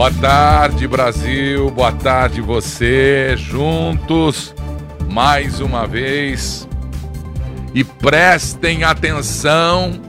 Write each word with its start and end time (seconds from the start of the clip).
Boa 0.00 0.10
tarde, 0.12 0.88
Brasil. 0.88 1.70
Boa 1.70 1.92
tarde, 1.92 2.40
você. 2.40 3.34
Juntos, 3.36 4.54
mais 5.10 5.60
uma 5.60 5.86
vez. 5.86 6.66
E 7.74 7.84
prestem 7.84 8.82
atenção, 8.82 10.00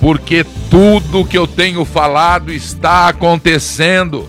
porque 0.00 0.46
tudo 0.70 1.24
que 1.24 1.36
eu 1.36 1.48
tenho 1.48 1.84
falado 1.84 2.52
está 2.52 3.08
acontecendo. 3.08 4.28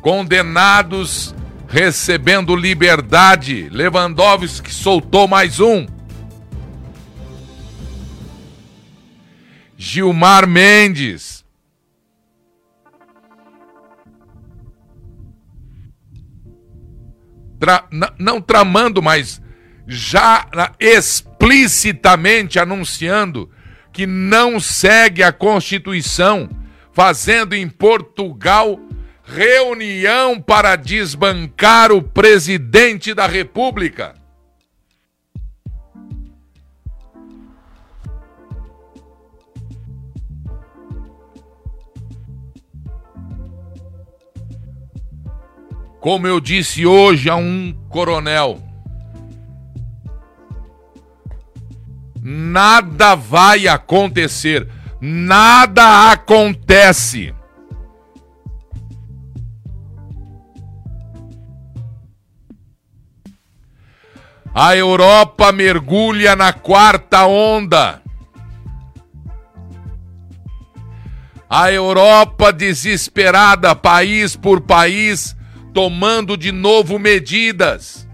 Condenados 0.00 1.32
recebendo 1.68 2.56
liberdade. 2.56 3.68
Lewandowski 3.70 4.74
soltou 4.74 5.28
mais 5.28 5.60
um. 5.60 5.86
Gilmar 9.78 10.48
Mendes 10.48 11.41
tra, 17.62 17.84
não 18.18 18.40
tramando, 18.40 19.00
mas 19.00 19.40
já 19.86 20.48
explicitamente 20.80 22.58
anunciando 22.58 23.48
que 23.92 24.04
não 24.04 24.58
segue 24.58 25.22
a 25.22 25.30
Constituição, 25.30 26.50
fazendo 26.92 27.54
em 27.54 27.68
Portugal 27.68 28.80
reunião 29.24 30.40
para 30.40 30.74
desbancar 30.74 31.92
o 31.92 32.02
presidente 32.02 33.14
da 33.14 33.28
República. 33.28 34.14
Como 46.02 46.26
eu 46.26 46.40
disse 46.40 46.84
hoje 46.84 47.30
a 47.30 47.36
um 47.36 47.72
coronel, 47.88 48.60
nada 52.20 53.14
vai 53.14 53.68
acontecer, 53.68 54.68
nada 55.00 56.10
acontece. 56.10 57.32
A 64.52 64.74
Europa 64.74 65.52
mergulha 65.52 66.34
na 66.34 66.52
quarta 66.52 67.26
onda. 67.26 68.02
A 71.48 71.70
Europa 71.70 72.52
desesperada, 72.52 73.76
país 73.76 74.34
por 74.34 74.62
país, 74.62 75.36
tomando 75.72 76.36
de 76.36 76.52
novo 76.52 76.98
medidas. 76.98 78.08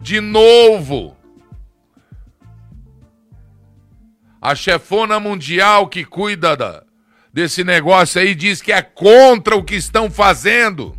De 0.00 0.20
novo. 0.20 1.16
A 4.40 4.54
chefona 4.54 5.20
mundial 5.20 5.88
que 5.88 6.04
cuida 6.04 6.56
da, 6.56 6.84
desse 7.32 7.62
negócio 7.62 8.20
aí 8.20 8.34
diz 8.34 8.62
que 8.62 8.72
é 8.72 8.82
contra 8.82 9.54
o 9.56 9.62
que 9.62 9.74
estão 9.74 10.10
fazendo. 10.10 10.97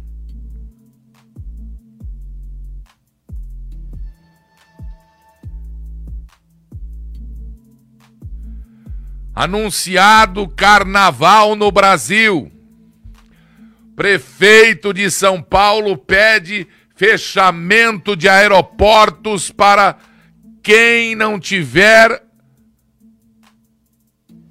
Anunciado 9.39 10.49
carnaval 10.49 11.55
no 11.55 11.71
Brasil. 11.71 12.51
Prefeito 13.95 14.93
de 14.93 15.09
São 15.09 15.41
Paulo 15.41 15.97
pede 15.97 16.67
fechamento 16.93 18.17
de 18.17 18.27
aeroportos 18.27 19.49
para 19.49 19.95
quem 20.61 21.15
não 21.15 21.39
tiver 21.39 22.21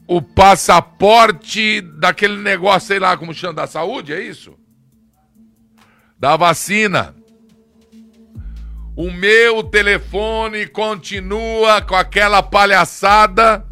o 0.06 0.22
passaporte 0.22 1.82
daquele 1.82 2.38
negócio, 2.38 2.88
sei 2.88 2.98
lá 2.98 3.14
como 3.14 3.34
chama, 3.34 3.52
da 3.52 3.66
saúde, 3.66 4.14
é 4.14 4.22
isso? 4.22 4.58
Da 6.18 6.34
vacina. 6.34 7.14
O 8.96 9.10
meu 9.10 9.62
telefone 9.64 10.66
continua 10.66 11.82
com 11.82 11.94
aquela 11.94 12.42
palhaçada 12.42 13.67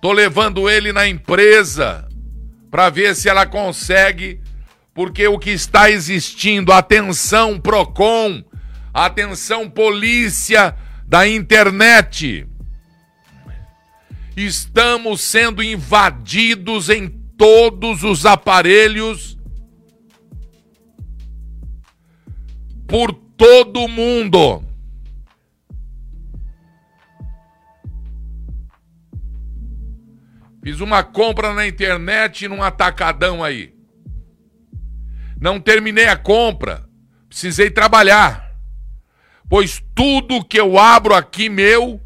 Tô 0.00 0.12
levando 0.12 0.68
ele 0.68 0.92
na 0.92 1.06
empresa 1.08 2.06
para 2.70 2.90
ver 2.90 3.16
se 3.16 3.28
ela 3.28 3.46
consegue, 3.46 4.40
porque 4.94 5.26
o 5.26 5.38
que 5.38 5.50
está 5.50 5.90
existindo, 5.90 6.72
atenção 6.72 7.58
Procon, 7.58 8.44
atenção 8.92 9.68
polícia 9.68 10.74
da 11.06 11.26
internet. 11.26 12.46
Estamos 14.36 15.22
sendo 15.22 15.62
invadidos 15.62 16.90
em 16.90 17.08
todos 17.08 18.02
os 18.02 18.26
aparelhos 18.26 19.38
por 22.86 23.12
todo 23.12 23.88
mundo. 23.88 24.65
Fiz 30.66 30.80
uma 30.80 31.04
compra 31.04 31.54
na 31.54 31.64
internet 31.64 32.48
num 32.48 32.60
atacadão 32.60 33.44
aí. 33.44 33.72
Não 35.40 35.60
terminei 35.60 36.08
a 36.08 36.16
compra. 36.16 36.84
Precisei 37.28 37.70
trabalhar. 37.70 38.52
Pois 39.48 39.80
tudo 39.94 40.44
que 40.44 40.58
eu 40.58 40.76
abro 40.76 41.14
aqui 41.14 41.48
meu 41.48 42.00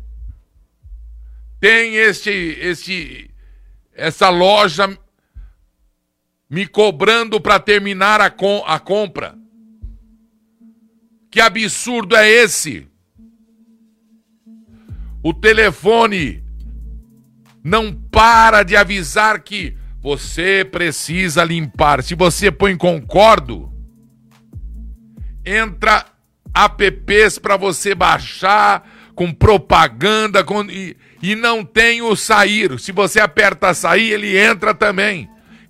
tem 1.59 1.97
este 1.97 2.31
este 2.61 3.31
essa 3.95 4.29
loja 4.29 4.95
me 6.51 6.67
cobrando 6.67 7.41
para 7.41 7.59
terminar 7.59 8.21
a, 8.21 8.29
com, 8.29 8.63
a 8.67 8.79
compra. 8.79 9.39
Que 11.31 11.41
absurdo 11.41 12.15
é 12.15 12.29
esse? 12.29 12.87
O 15.23 15.33
telefone 15.33 16.45
não 17.63 17.93
para 18.21 18.63
de 18.63 18.77
avisar 18.77 19.41
que 19.41 19.75
você 19.99 20.63
precisa 20.63 21.43
limpar. 21.43 22.03
Se 22.03 22.15
você 22.15 22.51
põe 22.51 22.77
concordo, 22.77 23.73
entra 25.43 26.05
apps 26.55 27.39
para 27.39 27.57
você 27.57 27.95
baixar 27.95 28.87
com 29.15 29.33
propaganda 29.33 30.45
com, 30.45 30.65
e, 30.65 30.99
e 31.23 31.35
não 31.35 31.65
tem 31.65 32.03
o 32.03 32.15
sair. 32.15 32.79
Se 32.79 32.93
você 32.93 33.19
aperta 33.21 33.73
sair, 33.73 34.13
ele 34.13 34.37
entra 34.37 34.75
também. 34.75 35.27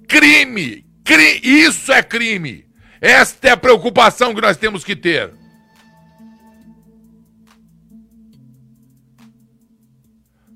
Crime! 0.09 0.85
Cri, 1.05 1.41
isso 1.45 1.93
é 1.93 2.03
crime! 2.03 2.67
Esta 3.01 3.47
é 3.47 3.51
a 3.53 3.57
preocupação 3.57 4.35
que 4.35 4.41
nós 4.41 4.57
temos 4.57 4.83
que 4.83 4.97
ter. 4.97 5.31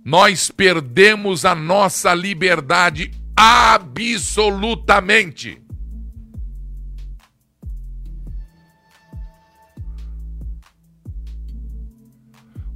Nós 0.05 0.51
perdemos 0.51 1.47
a 1.47 1.55
nossa 1.55 2.13
liberdade 2.13 3.11
absolutamente. 3.35 5.63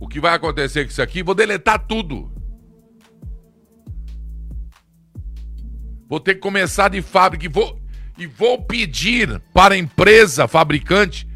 O 0.01 0.09
que 0.09 0.21
vai 0.21 0.35
acontecer 0.35 0.85
com 0.85 0.91
isso 0.91 1.03
aqui? 1.03 1.23
Vou 1.23 1.35
deletar 1.35 1.87
tudo. 1.87 2.33
Vou 6.09 6.19
ter 6.19 6.37
que 6.37 6.41
começar 6.41 6.89
de 6.89 7.03
fábrica 7.03 7.45
e 7.45 7.49
vou, 7.49 7.79
e 8.17 8.27
vou 8.27 8.63
pedir 8.63 9.39
para 9.53 9.75
a 9.75 9.79
empresa 9.79 10.49
fabricante 10.49 11.29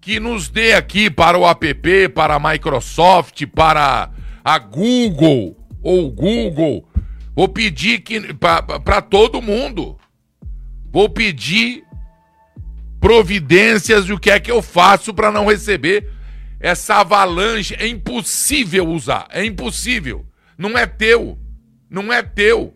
que 0.00 0.18
nos 0.18 0.48
dê 0.48 0.72
aqui 0.72 1.08
para 1.08 1.38
o 1.38 1.48
app, 1.48 2.08
para 2.08 2.34
a 2.34 2.40
Microsoft, 2.40 3.46
para 3.54 4.10
a 4.44 4.58
Google 4.58 5.56
ou 5.82 6.10
Google, 6.10 6.88
vou 7.34 7.48
pedir 7.48 8.00
que 8.00 8.34
para 8.34 9.02
todo 9.02 9.42
mundo. 9.42 9.98
Vou 10.90 11.08
pedir 11.08 11.84
providências 13.00 14.06
de 14.06 14.12
o 14.12 14.18
que 14.18 14.30
é 14.30 14.40
que 14.40 14.50
eu 14.50 14.62
faço 14.62 15.12
para 15.14 15.30
não 15.30 15.46
receber 15.46 16.10
essa 16.58 16.96
avalanche. 16.96 17.76
É 17.78 17.86
impossível 17.86 18.88
usar, 18.88 19.26
é 19.30 19.44
impossível. 19.44 20.26
Não 20.56 20.76
é 20.76 20.86
teu, 20.86 21.38
não 21.88 22.12
é 22.12 22.22
teu. 22.22 22.74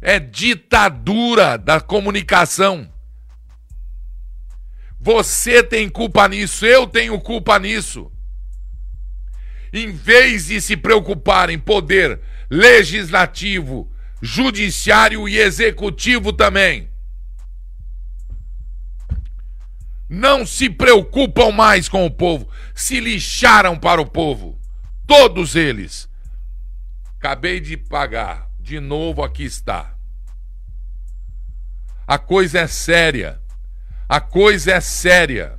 É 0.00 0.18
ditadura 0.18 1.56
da 1.58 1.80
comunicação. 1.80 2.90
Você 5.00 5.62
tem 5.62 5.88
culpa 5.88 6.26
nisso, 6.28 6.64
eu 6.64 6.86
tenho 6.86 7.20
culpa 7.20 7.58
nisso. 7.58 8.10
Em 9.74 9.90
vez 9.90 10.46
de 10.46 10.60
se 10.60 10.76
preocupar 10.76 11.50
em 11.50 11.58
poder 11.58 12.20
legislativo, 12.48 13.90
judiciário 14.22 15.28
e 15.28 15.36
executivo 15.36 16.32
também, 16.32 16.88
não 20.08 20.46
se 20.46 20.70
preocupam 20.70 21.50
mais 21.50 21.88
com 21.88 22.06
o 22.06 22.10
povo, 22.10 22.48
se 22.72 23.00
lixaram 23.00 23.76
para 23.76 24.00
o 24.00 24.06
povo. 24.06 24.56
Todos 25.06 25.56
eles. 25.56 26.08
Acabei 27.18 27.58
de 27.58 27.76
pagar, 27.76 28.48
de 28.60 28.78
novo 28.78 29.24
aqui 29.24 29.44
está. 29.44 29.96
A 32.06 32.18
coisa 32.18 32.60
é 32.60 32.66
séria. 32.66 33.40
A 34.08 34.20
coisa 34.20 34.72
é 34.72 34.80
séria. 34.80 35.58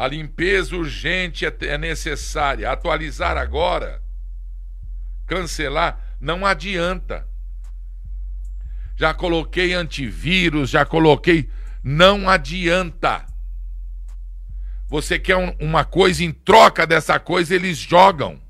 A 0.00 0.08
limpeza 0.08 0.74
urgente 0.74 1.44
é, 1.44 1.54
é 1.60 1.76
necessária. 1.76 2.72
Atualizar 2.72 3.36
agora, 3.36 4.02
cancelar, 5.26 6.16
não 6.18 6.46
adianta. 6.46 7.28
Já 8.96 9.12
coloquei 9.12 9.74
antivírus, 9.74 10.70
já 10.70 10.86
coloquei. 10.86 11.50
Não 11.84 12.30
adianta. 12.30 13.26
Você 14.88 15.18
quer 15.18 15.36
um, 15.36 15.54
uma 15.60 15.84
coisa, 15.84 16.24
em 16.24 16.32
troca 16.32 16.86
dessa 16.86 17.20
coisa, 17.20 17.54
eles 17.54 17.76
jogam. 17.76 18.40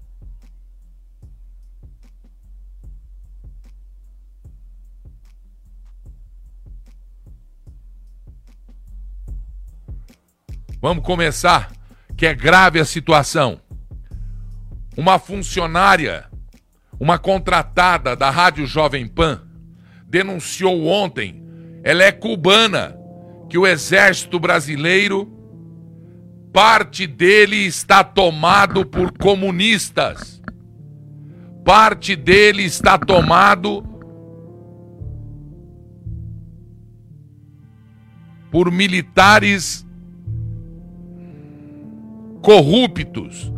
Vamos 10.82 11.04
começar, 11.04 11.70
que 12.16 12.24
é 12.24 12.34
grave 12.34 12.80
a 12.80 12.86
situação. 12.86 13.60
Uma 14.96 15.18
funcionária, 15.18 16.24
uma 16.98 17.18
contratada 17.18 18.16
da 18.16 18.30
Rádio 18.30 18.66
Jovem 18.66 19.06
Pan, 19.06 19.42
denunciou 20.06 20.86
ontem, 20.86 21.44
ela 21.84 22.02
é 22.02 22.10
cubana, 22.10 22.96
que 23.50 23.58
o 23.58 23.66
exército 23.66 24.40
brasileiro, 24.40 25.30
parte 26.50 27.06
dele 27.06 27.56
está 27.56 28.02
tomado 28.02 28.86
por 28.86 29.12
comunistas. 29.18 30.40
Parte 31.62 32.16
dele 32.16 32.62
está 32.62 32.96
tomado 32.96 33.84
por 38.50 38.72
militares 38.72 39.86
corruptos. 42.42 43.52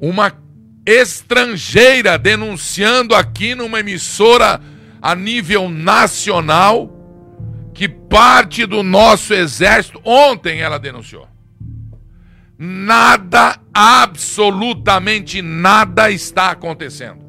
Uma 0.00 0.32
estrangeira 0.86 2.18
denunciando 2.18 3.14
aqui 3.14 3.54
numa 3.54 3.80
emissora 3.80 4.60
a 5.00 5.14
nível 5.14 5.68
nacional 5.68 6.90
que 7.72 7.88
parte 7.88 8.66
do 8.66 8.82
nosso 8.82 9.32
exército, 9.32 10.00
ontem 10.04 10.60
ela 10.60 10.78
denunciou. 10.78 11.26
Nada, 12.58 13.58
absolutamente 13.72 15.40
nada 15.40 16.10
está 16.10 16.50
acontecendo. 16.50 17.24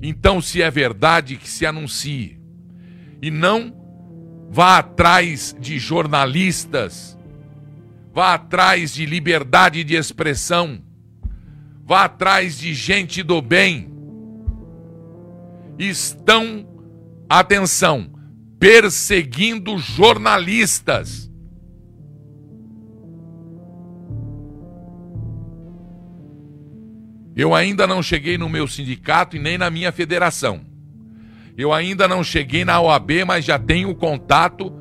Então, 0.00 0.40
se 0.40 0.62
é 0.62 0.70
verdade, 0.70 1.36
que 1.36 1.48
se 1.48 1.66
anuncie. 1.66 2.38
E 3.20 3.30
não 3.32 3.75
vá 4.48 4.78
atrás 4.78 5.54
de 5.58 5.78
jornalistas, 5.78 7.18
vá 8.12 8.34
atrás 8.34 8.94
de 8.94 9.04
liberdade 9.04 9.84
de 9.84 9.94
expressão, 9.94 10.82
vá 11.84 12.04
atrás 12.04 12.58
de 12.58 12.74
gente 12.74 13.22
do 13.22 13.42
bem. 13.42 13.92
Estão, 15.78 16.66
atenção, 17.28 18.10
perseguindo 18.58 19.76
jornalistas. 19.78 21.30
Eu 27.36 27.54
ainda 27.54 27.86
não 27.86 28.02
cheguei 28.02 28.38
no 28.38 28.48
meu 28.48 28.66
sindicato 28.66 29.36
e 29.36 29.38
nem 29.38 29.58
na 29.58 29.68
minha 29.68 29.92
federação. 29.92 30.75
Eu 31.56 31.72
ainda 31.72 32.06
não 32.06 32.22
cheguei 32.22 32.64
na 32.64 32.80
OAB, 32.80 33.24
mas 33.26 33.44
já 33.44 33.58
tenho 33.58 33.94
contato. 33.94 34.72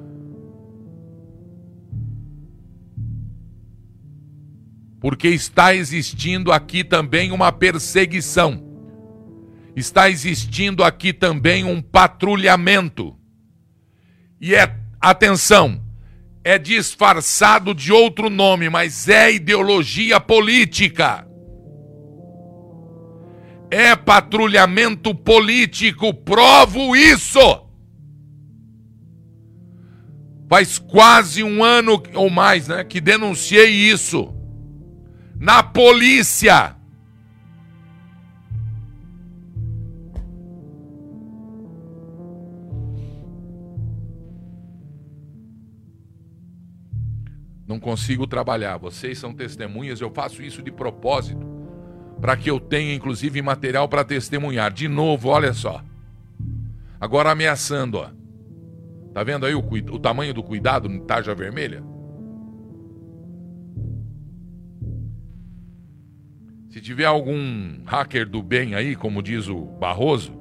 Porque 4.99 5.29
está 5.29 5.73
existindo 5.73 6.51
aqui 6.51 6.83
também 6.83 7.31
uma 7.31 7.51
perseguição. 7.51 8.61
Está 9.75 10.09
existindo 10.09 10.83
aqui 10.83 11.13
também 11.13 11.63
um 11.63 11.81
patrulhamento. 11.81 13.15
E 14.41 14.53
é, 14.53 14.75
atenção, 14.99 15.81
é 16.43 16.57
disfarçado 16.57 17.73
de 17.73 17.91
outro 17.91 18.29
nome, 18.29 18.69
mas 18.69 19.07
é 19.07 19.31
ideologia 19.31 20.19
política 20.19 21.25
é 23.69 23.95
patrulhamento 23.95 25.13
político, 25.13 26.13
provo 26.13 26.95
isso. 26.95 27.39
Faz 30.47 30.77
quase 30.77 31.43
um 31.43 31.63
ano 31.63 32.01
ou 32.13 32.29
mais, 32.29 32.67
né, 32.67 32.83
que 32.83 33.01
denunciei 33.01 33.71
isso 33.71 34.33
na 35.39 35.63
polícia. 35.63 36.75
Não 47.67 47.79
consigo 47.79 48.27
trabalhar. 48.27 48.77
Vocês 48.77 49.17
são 49.17 49.33
testemunhas, 49.33 49.99
eu 49.99 50.11
faço 50.11 50.43
isso 50.43 50.61
de 50.61 50.71
propósito 50.71 51.54
para 52.25 52.35
que 52.35 52.49
eu 52.49 52.59
tenha 52.59 52.95
inclusive 52.95 53.39
material 53.39 53.87
para 53.87 54.03
testemunhar. 54.03 54.73
De 54.73 54.87
novo, 54.87 55.29
olha 55.29 55.53
só. 55.53 55.83
Agora 56.99 57.29
ameaçando, 57.29 57.99
ó. 57.99 58.09
Tá 59.13 59.23
vendo 59.23 59.45
aí 59.45 59.53
o, 59.53 59.59
o 59.59 59.99
tamanho 59.99 60.33
do 60.33 60.41
cuidado 60.41 60.89
no 60.89 61.01
tarja 61.01 61.35
vermelha? 61.35 61.83
Se 66.71 66.81
tiver 66.81 67.05
algum 67.05 67.83
hacker 67.85 68.27
do 68.27 68.41
bem 68.41 68.73
aí, 68.73 68.95
como 68.95 69.21
diz 69.21 69.47
o 69.47 69.61
Barroso, 69.79 70.33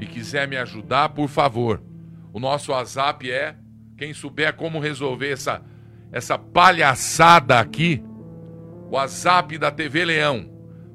e 0.00 0.06
quiser 0.06 0.48
me 0.48 0.56
ajudar, 0.56 1.10
por 1.10 1.28
favor. 1.28 1.80
O 2.32 2.40
nosso 2.40 2.72
WhatsApp 2.72 3.30
é 3.30 3.54
quem 3.96 4.12
souber 4.12 4.56
como 4.56 4.80
resolver 4.80 5.30
essa 5.30 5.62
essa 6.10 6.36
palhaçada 6.36 7.60
aqui. 7.60 8.02
WhatsApp 8.90 9.56
da 9.56 9.70
TV 9.70 10.04
Leão 10.04 10.49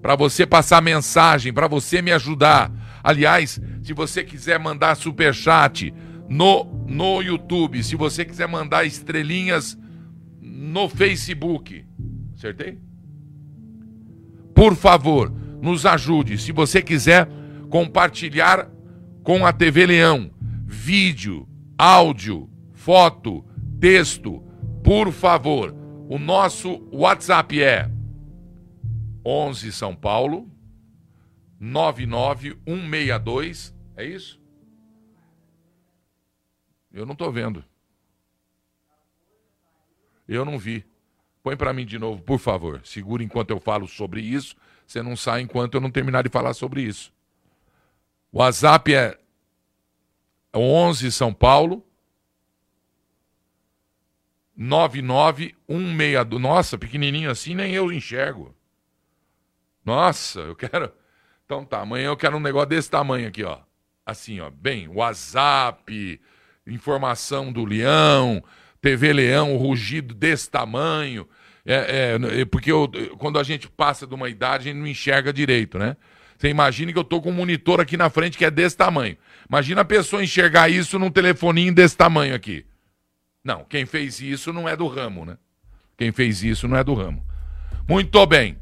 para 0.05 0.15
você 0.15 0.45
passar 0.45 0.83
mensagem, 0.83 1.51
para 1.51 1.67
você 1.67 1.99
me 1.99 2.11
ajudar. 2.11 2.71
Aliás, 3.03 3.59
se 3.81 3.91
você 3.91 4.23
quiser 4.23 4.59
mandar 4.59 4.93
super 4.93 5.33
chat 5.33 5.91
no 6.29 6.63
no 6.85 7.23
YouTube, 7.23 7.83
se 7.83 7.95
você 7.95 8.23
quiser 8.23 8.47
mandar 8.47 8.85
estrelinhas 8.85 9.75
no 10.39 10.87
Facebook, 10.87 11.83
acertei? 12.35 12.77
Por 14.53 14.75
favor, 14.75 15.33
nos 15.59 15.87
ajude. 15.87 16.37
Se 16.37 16.51
você 16.51 16.83
quiser 16.83 17.27
compartilhar 17.71 18.69
com 19.23 19.43
a 19.43 19.51
TV 19.51 19.87
Leão 19.87 20.29
vídeo, 20.67 21.47
áudio, 21.79 22.47
foto, 22.75 23.43
texto, 23.79 24.43
por 24.83 25.11
favor. 25.11 25.75
O 26.07 26.19
nosso 26.19 26.87
WhatsApp 26.91 27.59
é 27.59 27.94
11 29.25 29.71
São 29.71 29.95
Paulo 29.95 30.51
99162, 31.59 33.73
é 33.97 34.05
isso? 34.05 34.39
Eu 36.93 37.03
não 37.05 37.13
estou 37.13 37.31
vendo. 37.31 37.65
Eu 40.27 40.43
não 40.45 40.59
vi. 40.59 40.85
Põe 41.41 41.57
para 41.57 41.73
mim 41.73 41.85
de 41.85 41.99
novo, 41.99 42.21
por 42.21 42.39
favor. 42.39 42.81
Segura 42.85 43.23
enquanto 43.23 43.51
eu 43.51 43.59
falo 43.59 43.87
sobre 43.87 44.21
isso. 44.21 44.55
Você 44.85 45.01
não 45.01 45.15
sai 45.15 45.41
enquanto 45.41 45.75
eu 45.75 45.81
não 45.81 45.89
terminar 45.89 46.23
de 46.23 46.29
falar 46.29 46.53
sobre 46.53 46.81
isso. 46.81 47.13
O 48.31 48.39
WhatsApp 48.39 48.93
é 48.93 49.17
11 50.53 51.11
São 51.11 51.33
Paulo 51.33 51.85
99162. 54.55 56.41
Nossa, 56.41 56.77
pequenininho 56.77 57.29
assim 57.29 57.53
nem 57.55 57.73
eu 57.73 57.91
enxergo. 57.91 58.55
Nossa, 59.85 60.39
eu 60.39 60.55
quero. 60.55 60.91
Então 61.45 61.63
tá, 61.63 61.81
amanhã 61.81 62.07
eu 62.07 62.17
quero 62.17 62.37
um 62.37 62.41
negócio 62.41 62.69
desse 62.69 62.89
tamanho 62.89 63.27
aqui, 63.27 63.43
ó. 63.43 63.59
Assim, 64.05 64.39
ó. 64.39 64.49
Bem, 64.49 64.87
WhatsApp, 64.87 66.19
informação 66.65 67.51
do 67.51 67.63
Leão, 67.63 68.43
TV 68.81 69.13
Leão, 69.13 69.55
rugido 69.57 70.13
desse 70.13 70.49
tamanho. 70.49 71.27
É, 71.65 72.17
é, 72.17 72.45
porque 72.45 72.71
eu, 72.71 72.89
quando 73.17 73.39
a 73.39 73.43
gente 73.43 73.69
passa 73.69 74.05
de 74.05 74.13
uma 74.13 74.29
idade, 74.29 74.69
a 74.69 74.71
gente 74.71 74.81
não 74.81 74.87
enxerga 74.87 75.31
direito, 75.31 75.77
né? 75.77 75.95
Você 76.37 76.49
imagina 76.49 76.91
que 76.91 76.99
eu 76.99 77.03
tô 77.03 77.21
com 77.21 77.29
um 77.29 77.33
monitor 77.33 77.79
aqui 77.79 77.95
na 77.95 78.09
frente 78.09 78.37
que 78.37 78.45
é 78.45 78.51
desse 78.51 78.75
tamanho. 78.75 79.17
Imagina 79.49 79.81
a 79.81 79.85
pessoa 79.85 80.23
enxergar 80.23 80.69
isso 80.69 80.99
num 80.99 81.09
telefoninho 81.09 81.73
desse 81.73 81.95
tamanho 81.95 82.35
aqui. 82.35 82.65
Não, 83.43 83.63
quem 83.63 83.85
fez 83.85 84.19
isso 84.19 84.51
não 84.51 84.67
é 84.67 84.75
do 84.75 84.87
ramo, 84.87 85.25
né? 85.25 85.37
Quem 85.97 86.11
fez 86.11 86.43
isso 86.43 86.67
não 86.67 86.75
é 86.75 86.83
do 86.83 86.93
ramo. 86.93 87.25
Muito 87.87 88.25
bem. 88.25 88.57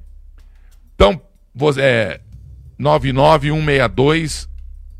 Então, 0.95 1.21
é 1.77 2.19
99162 2.77 4.50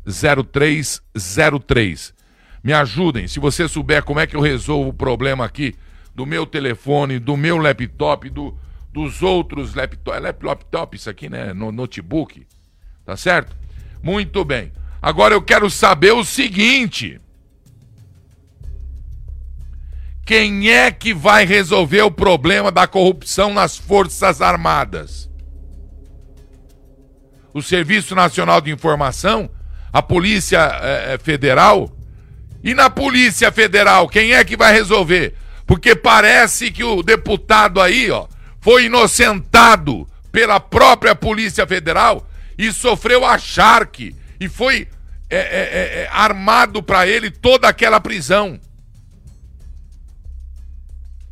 0303. 0.06 2.14
Me 2.62 2.72
ajudem, 2.72 3.28
se 3.28 3.38
você 3.38 3.68
souber 3.68 4.02
como 4.02 4.20
é 4.20 4.26
que 4.26 4.36
eu 4.36 4.40
resolvo 4.40 4.90
o 4.90 4.94
problema 4.94 5.44
aqui 5.44 5.74
do 6.14 6.24
meu 6.24 6.46
telefone, 6.46 7.18
do 7.18 7.36
meu 7.36 7.58
laptop, 7.58 8.30
do, 8.30 8.56
dos 8.92 9.22
outros 9.22 9.74
laptops. 9.74 10.24
É 10.24 10.46
laptop 10.46 10.96
isso 10.96 11.10
aqui, 11.10 11.28
né? 11.28 11.52
No 11.52 11.72
notebook. 11.72 12.46
Tá 13.04 13.16
certo? 13.16 13.54
Muito 14.02 14.44
bem. 14.44 14.72
Agora 15.02 15.34
eu 15.34 15.42
quero 15.42 15.68
saber 15.68 16.12
o 16.12 16.24
seguinte. 16.24 17.20
Quem 20.24 20.70
é 20.70 20.90
que 20.90 21.12
vai 21.12 21.44
resolver 21.44 22.00
o 22.00 22.10
problema 22.10 22.72
da 22.72 22.86
corrupção 22.86 23.52
nas 23.52 23.76
Forças 23.76 24.40
Armadas? 24.40 25.28
O 27.54 27.62
Serviço 27.62 28.16
Nacional 28.16 28.60
de 28.60 28.72
Informação? 28.72 29.48
A 29.92 30.02
Polícia 30.02 30.58
é, 30.58 31.16
Federal? 31.18 31.96
E 32.64 32.74
na 32.74 32.90
Polícia 32.90 33.52
Federal, 33.52 34.08
quem 34.08 34.34
é 34.34 34.44
que 34.44 34.56
vai 34.56 34.72
resolver? 34.72 35.36
Porque 35.64 35.94
parece 35.94 36.72
que 36.72 36.82
o 36.82 37.00
deputado 37.00 37.80
aí, 37.80 38.10
ó, 38.10 38.26
foi 38.60 38.86
inocentado 38.86 40.04
pela 40.32 40.58
própria 40.58 41.14
Polícia 41.14 41.64
Federal 41.64 42.28
e 42.58 42.72
sofreu 42.72 43.24
acharque 43.24 44.16
e 44.40 44.48
foi 44.48 44.88
é, 45.30 45.36
é, 45.36 45.40
é, 45.40 46.02
é 46.02 46.08
armado 46.10 46.82
para 46.82 47.06
ele 47.06 47.30
toda 47.30 47.68
aquela 47.68 48.00
prisão. 48.00 48.58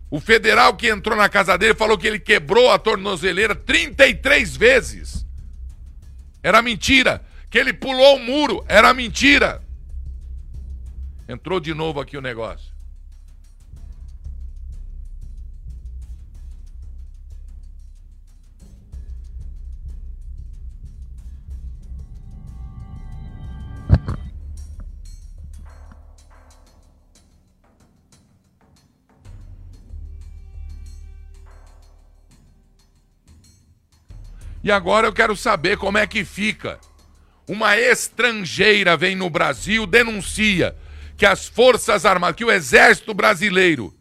O 0.08 0.20
federal 0.20 0.74
que 0.74 0.88
entrou 0.88 1.16
na 1.16 1.28
casa 1.28 1.58
dele 1.58 1.74
falou 1.74 1.98
que 1.98 2.06
ele 2.06 2.20
quebrou 2.20 2.70
a 2.70 2.78
tornozeleira 2.78 3.56
33 3.56 4.56
vezes. 4.56 5.21
Era 6.42 6.62
mentira. 6.62 7.24
Que 7.50 7.58
ele 7.58 7.72
pulou 7.72 8.16
o 8.16 8.18
muro. 8.18 8.64
Era 8.66 8.92
mentira. 8.94 9.62
Entrou 11.28 11.60
de 11.60 11.72
novo 11.74 12.00
aqui 12.00 12.16
o 12.16 12.22
negócio. 12.22 12.71
E 34.64 34.70
agora 34.70 35.08
eu 35.08 35.12
quero 35.12 35.36
saber 35.36 35.76
como 35.76 35.98
é 35.98 36.06
que 36.06 36.24
fica. 36.24 36.78
Uma 37.48 37.76
estrangeira 37.76 38.96
vem 38.96 39.16
no 39.16 39.28
Brasil, 39.28 39.86
denuncia 39.86 40.76
que 41.16 41.26
as 41.26 41.46
Forças 41.46 42.06
Armadas, 42.06 42.36
que 42.36 42.44
o 42.44 42.50
Exército 42.50 43.12
Brasileiro, 43.12 43.92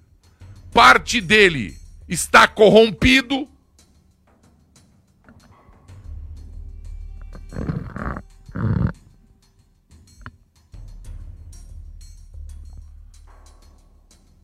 parte 0.72 1.20
dele 1.20 1.78
está 2.08 2.48
corrompido. 2.48 3.48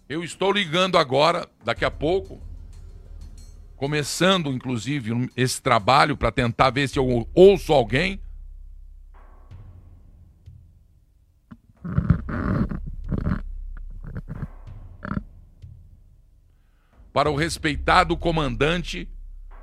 Eu 0.10 0.24
estou 0.24 0.52
ligando 0.52 0.98
agora, 0.98 1.48
daqui 1.64 1.84
a 1.84 1.92
pouco, 1.92 2.42
começando 3.78 4.50
inclusive 4.50 5.30
esse 5.38 5.62
trabalho 5.62 6.18
para 6.18 6.32
tentar 6.32 6.72
ver 6.72 6.90
se 6.90 6.98
eu 6.98 7.30
ouço 7.34 7.72
alguém. 7.72 8.20
Para 17.14 17.32
o 17.32 17.36
respeitado 17.36 18.18
comandante 18.18 19.10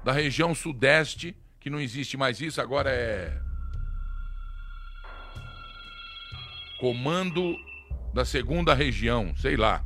da 0.04 0.12
região 0.12 0.54
sudeste, 0.54 1.36
que 1.60 1.68
não 1.68 1.80
existe 1.80 2.16
mais 2.16 2.40
isso, 2.40 2.60
agora 2.60 2.90
é. 2.90 3.36
Comando 6.78 7.56
da 8.12 8.24
segunda 8.24 8.74
região, 8.74 9.34
sei 9.36 9.56
lá, 9.56 9.84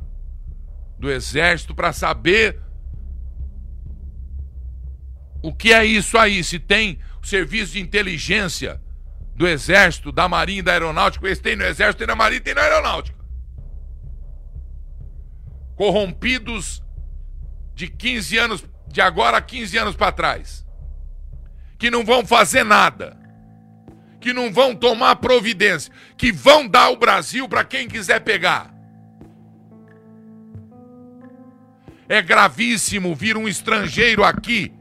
do 0.97 1.09
exército, 1.09 1.73
para 1.73 1.93
saber 1.93 2.68
o 5.41 5.53
que 5.53 5.73
é 5.73 5.85
isso 5.85 6.17
aí? 6.17 6.43
Se 6.43 6.59
tem 6.59 6.99
o 7.21 7.27
serviço 7.27 7.73
de 7.73 7.79
inteligência 7.79 8.81
do 9.35 9.47
Exército, 9.47 10.11
da 10.11 10.27
Marinha 10.27 10.59
e 10.59 10.63
da 10.63 10.73
Aeronáutica, 10.73 11.25
eles 11.25 11.39
têm 11.39 11.55
no 11.55 11.63
Exército, 11.63 11.99
tem 11.99 12.07
na 12.07 12.15
Marinha 12.15 12.39
e 12.39 12.43
tem 12.43 12.53
na 12.53 12.61
Aeronáutica. 12.61 13.17
Corrompidos 15.75 16.83
de 17.73 17.87
15 17.87 18.37
anos, 18.37 18.65
de 18.87 18.99
agora 18.99 19.37
a 19.37 19.41
15 19.41 19.77
anos 19.77 19.95
para 19.95 20.11
trás. 20.11 20.65
Que 21.77 21.89
não 21.89 22.03
vão 22.03 22.25
fazer 22.25 22.65
nada. 22.65 23.17
Que 24.19 24.33
não 24.33 24.51
vão 24.51 24.75
tomar 24.75 25.15
providência. 25.15 25.93
Que 26.17 26.33
vão 26.33 26.67
dar 26.67 26.89
o 26.89 26.97
Brasil 26.97 27.47
para 27.47 27.63
quem 27.63 27.87
quiser 27.87 28.19
pegar. 28.19 28.73
É 32.09 32.21
gravíssimo 32.21 33.15
vir 33.15 33.37
um 33.37 33.47
estrangeiro 33.47 34.25
aqui 34.25 34.73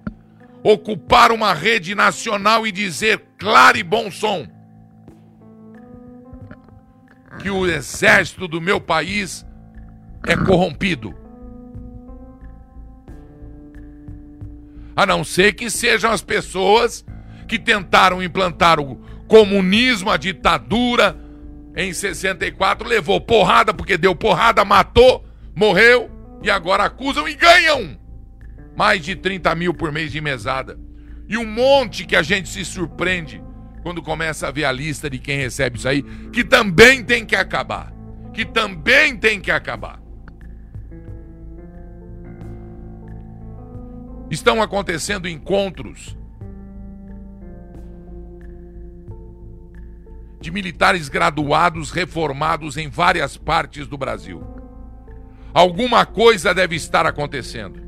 ocupar 0.70 1.32
uma 1.32 1.54
rede 1.54 1.94
nacional 1.94 2.66
e 2.66 2.72
dizer 2.72 3.24
claro 3.38 3.78
e 3.78 3.82
bom 3.82 4.10
som 4.10 4.46
que 7.40 7.48
o 7.48 7.66
exército 7.66 8.46
do 8.46 8.60
meu 8.60 8.78
país 8.78 9.46
é 10.26 10.36
corrompido. 10.36 11.14
A 14.94 15.06
não 15.06 15.24
ser 15.24 15.54
que 15.54 15.70
sejam 15.70 16.10
as 16.10 16.20
pessoas 16.20 17.02
que 17.46 17.58
tentaram 17.58 18.22
implantar 18.22 18.78
o 18.78 18.96
comunismo, 19.26 20.10
a 20.10 20.18
ditadura 20.18 21.18
em 21.74 21.94
64, 21.94 22.86
levou 22.86 23.18
porrada 23.22 23.72
porque 23.72 23.96
deu 23.96 24.14
porrada, 24.14 24.66
matou, 24.66 25.24
morreu 25.54 26.10
e 26.42 26.50
agora 26.50 26.84
acusam 26.84 27.26
e 27.26 27.34
ganham 27.34 27.97
mais 28.78 29.04
de 29.04 29.16
30 29.16 29.52
mil 29.56 29.74
por 29.74 29.90
mês 29.90 30.12
de 30.12 30.20
mesada. 30.20 30.78
E 31.28 31.36
um 31.36 31.44
monte 31.44 32.06
que 32.06 32.14
a 32.14 32.22
gente 32.22 32.48
se 32.48 32.64
surpreende 32.64 33.42
quando 33.82 34.00
começa 34.00 34.46
a 34.46 34.52
ver 34.52 34.66
a 34.66 34.70
lista 34.70 35.10
de 35.10 35.18
quem 35.18 35.36
recebe 35.36 35.78
isso 35.78 35.88
aí, 35.88 36.00
que 36.32 36.44
também 36.44 37.02
tem 37.02 37.26
que 37.26 37.34
acabar. 37.34 37.92
Que 38.32 38.44
também 38.44 39.16
tem 39.16 39.40
que 39.40 39.50
acabar. 39.50 40.00
Estão 44.30 44.62
acontecendo 44.62 45.28
encontros 45.28 46.16
de 50.40 50.52
militares 50.52 51.08
graduados 51.08 51.90
reformados 51.90 52.76
em 52.76 52.88
várias 52.88 53.36
partes 53.36 53.88
do 53.88 53.98
Brasil. 53.98 54.40
Alguma 55.52 56.06
coisa 56.06 56.54
deve 56.54 56.76
estar 56.76 57.06
acontecendo. 57.06 57.87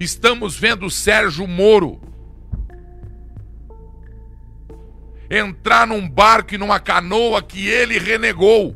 Estamos 0.00 0.56
vendo 0.58 0.88
Sérgio 0.88 1.46
Moro 1.46 2.00
entrar 5.30 5.86
num 5.86 6.08
barco 6.08 6.54
e 6.54 6.58
numa 6.58 6.80
canoa 6.80 7.42
que 7.42 7.68
ele 7.68 7.98
renegou. 7.98 8.74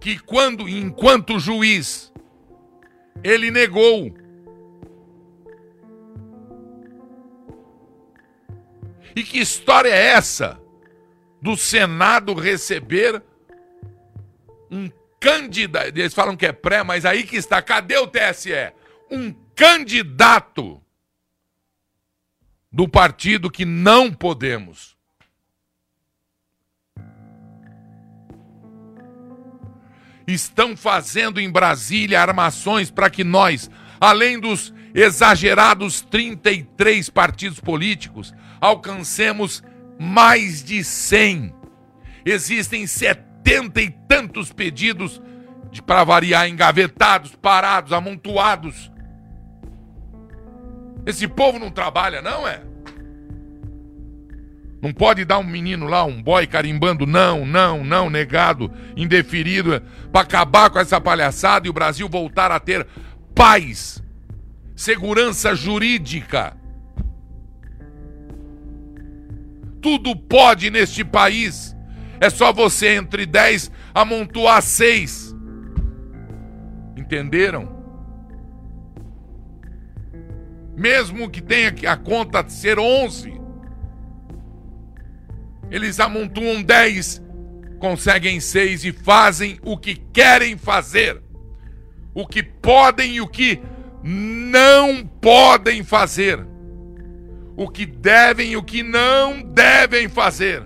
Que 0.00 0.18
quando, 0.18 0.68
enquanto 0.68 1.38
juiz, 1.38 2.12
ele 3.22 3.52
negou. 3.52 4.12
E 9.14 9.22
que 9.22 9.38
história 9.38 9.88
é 9.88 10.08
essa 10.08 10.60
do 11.40 11.56
Senado 11.56 12.34
receber 12.34 13.22
um 14.70 14.90
candidato? 15.18 15.96
Eles 15.96 16.12
falam 16.12 16.36
que 16.36 16.46
é 16.46 16.52
pré, 16.52 16.82
mas 16.82 17.06
aí 17.06 17.22
que 17.22 17.36
está. 17.36 17.62
Cadê 17.62 17.96
o 17.96 18.06
TSE? 18.06 18.74
um 19.10 19.32
candidato 19.54 20.80
do 22.70 22.88
partido 22.88 23.50
que 23.50 23.64
não 23.64 24.12
podemos. 24.12 24.96
Estão 30.26 30.76
fazendo 30.76 31.40
em 31.40 31.50
Brasília 31.50 32.20
armações 32.20 32.90
para 32.90 33.08
que 33.08 33.22
nós, 33.22 33.70
além 34.00 34.40
dos 34.40 34.74
exagerados 34.92 36.00
33 36.02 37.08
partidos 37.10 37.60
políticos, 37.60 38.34
alcancemos 38.60 39.62
mais 39.98 40.64
de 40.64 40.82
100. 40.82 41.54
Existem 42.24 42.86
70 42.86 43.80
e 43.80 43.90
tantos 43.90 44.52
pedidos 44.52 45.22
para 45.86 46.02
variar 46.02 46.48
engavetados, 46.48 47.36
parados, 47.36 47.92
amontoados 47.92 48.90
esse 51.06 51.28
povo 51.28 51.58
não 51.58 51.70
trabalha, 51.70 52.20
não 52.20 52.46
é? 52.46 52.60
Não 54.82 54.92
pode 54.92 55.24
dar 55.24 55.38
um 55.38 55.44
menino 55.44 55.86
lá, 55.86 56.04
um 56.04 56.22
boy 56.22 56.46
carimbando, 56.46 57.06
não, 57.06 57.46
não, 57.46 57.82
não, 57.82 58.10
negado, 58.10 58.70
indeferido, 58.96 59.80
para 60.12 60.20
acabar 60.22 60.68
com 60.68 60.78
essa 60.78 61.00
palhaçada 61.00 61.66
e 61.66 61.70
o 61.70 61.72
Brasil 61.72 62.08
voltar 62.08 62.50
a 62.50 62.60
ter 62.60 62.86
paz, 63.34 64.02
segurança 64.74 65.54
jurídica. 65.54 66.56
Tudo 69.80 70.16
pode 70.16 70.70
neste 70.70 71.04
país. 71.04 71.74
É 72.20 72.28
só 72.28 72.52
você, 72.52 72.96
entre 72.96 73.26
10, 73.26 73.70
amontoar 73.94 74.60
seis. 74.60 75.34
Entenderam? 76.96 77.75
Mesmo 80.76 81.30
que 81.30 81.40
tenha 81.40 81.72
a 81.90 81.96
conta 81.96 82.46
ser 82.48 82.78
11, 82.78 83.32
eles 85.70 85.98
amontoam 85.98 86.62
10, 86.62 87.22
conseguem 87.78 88.40
6 88.40 88.84
e 88.84 88.92
fazem 88.92 89.58
o 89.62 89.78
que 89.78 89.94
querem 89.94 90.58
fazer. 90.58 91.22
O 92.14 92.26
que 92.26 92.42
podem 92.42 93.16
e 93.16 93.20
o 93.20 93.26
que 93.26 93.60
não 94.02 95.04
podem 95.04 95.82
fazer. 95.82 96.46
O 97.56 97.68
que 97.68 97.86
devem 97.86 98.52
e 98.52 98.56
o 98.56 98.62
que 98.62 98.82
não 98.82 99.42
devem 99.42 100.08
fazer. 100.08 100.62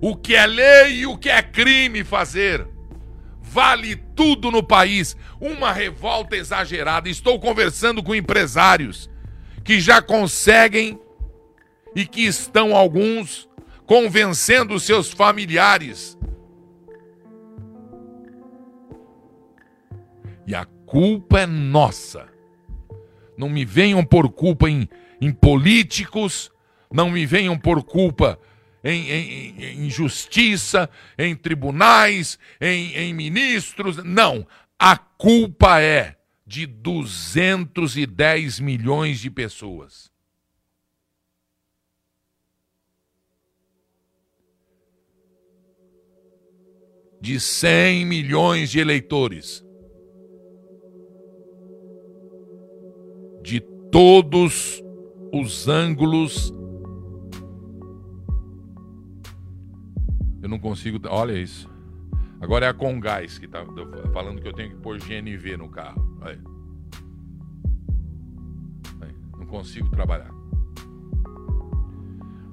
O 0.00 0.14
que 0.14 0.34
é 0.34 0.46
lei 0.46 1.00
e 1.00 1.06
o 1.06 1.16
que 1.16 1.30
é 1.30 1.42
crime 1.42 2.04
fazer. 2.04 2.73
Vale 3.54 3.94
tudo 4.16 4.50
no 4.50 4.64
país. 4.64 5.16
Uma 5.40 5.70
revolta 5.70 6.34
exagerada. 6.34 7.08
Estou 7.08 7.38
conversando 7.38 8.02
com 8.02 8.12
empresários 8.12 9.08
que 9.62 9.78
já 9.78 10.02
conseguem 10.02 10.98
e 11.94 12.04
que 12.04 12.22
estão 12.22 12.74
alguns 12.74 13.48
convencendo 13.86 14.80
seus 14.80 15.12
familiares. 15.12 16.18
E 20.44 20.52
a 20.52 20.64
culpa 20.64 21.42
é 21.42 21.46
nossa. 21.46 22.26
Não 23.38 23.48
me 23.48 23.64
venham 23.64 24.04
por 24.04 24.32
culpa 24.32 24.68
em, 24.68 24.88
em 25.20 25.30
políticos, 25.30 26.50
não 26.92 27.08
me 27.08 27.24
venham 27.24 27.56
por 27.56 27.84
culpa 27.84 28.36
em, 28.84 29.10
em, 29.10 29.84
em 29.86 29.90
justiça, 29.90 30.88
em 31.18 31.34
tribunais, 31.34 32.38
em, 32.60 32.92
em 32.94 33.14
ministros. 33.14 33.96
Não. 34.04 34.46
A 34.78 34.96
culpa 34.96 35.80
é 35.80 36.16
de 36.46 36.66
210 36.66 38.60
milhões 38.60 39.18
de 39.18 39.30
pessoas. 39.30 40.12
de 47.24 47.40
100 47.40 48.04
milhões 48.04 48.70
de 48.70 48.78
eleitores. 48.78 49.64
De 53.40 53.60
todos 53.90 54.84
os 55.32 55.66
ângulos. 55.66 56.52
Não 60.54 60.58
consigo. 60.58 60.98
Olha 61.08 61.32
isso. 61.32 61.68
Agora 62.40 62.66
é 62.66 62.68
a 62.68 62.74
Congás 62.74 63.38
que 63.38 63.46
está 63.46 63.64
falando 64.12 64.40
que 64.40 64.48
eu 64.48 64.52
tenho 64.52 64.70
que 64.70 64.76
pôr 64.76 64.98
GNV 64.98 65.56
no 65.56 65.68
carro. 65.68 66.18
Aí. 66.22 66.38
Aí. 69.00 69.14
Não 69.38 69.46
consigo 69.46 69.88
trabalhar. 69.90 70.30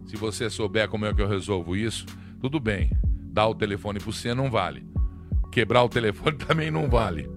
Se 0.05 0.17
você 0.17 0.49
souber 0.49 0.89
como 0.89 1.05
é 1.05 1.13
que 1.13 1.21
eu 1.21 1.27
resolvo 1.27 1.75
isso, 1.75 2.05
tudo 2.39 2.59
bem. 2.59 2.91
Dar 3.31 3.47
o 3.47 3.55
telefone 3.55 3.99
para 3.99 4.11
você 4.11 4.33
não 4.33 4.49
vale. 4.49 4.85
Quebrar 5.51 5.83
o 5.83 5.89
telefone 5.89 6.37
também 6.45 6.71
não 6.71 6.89
vale. 6.89 7.29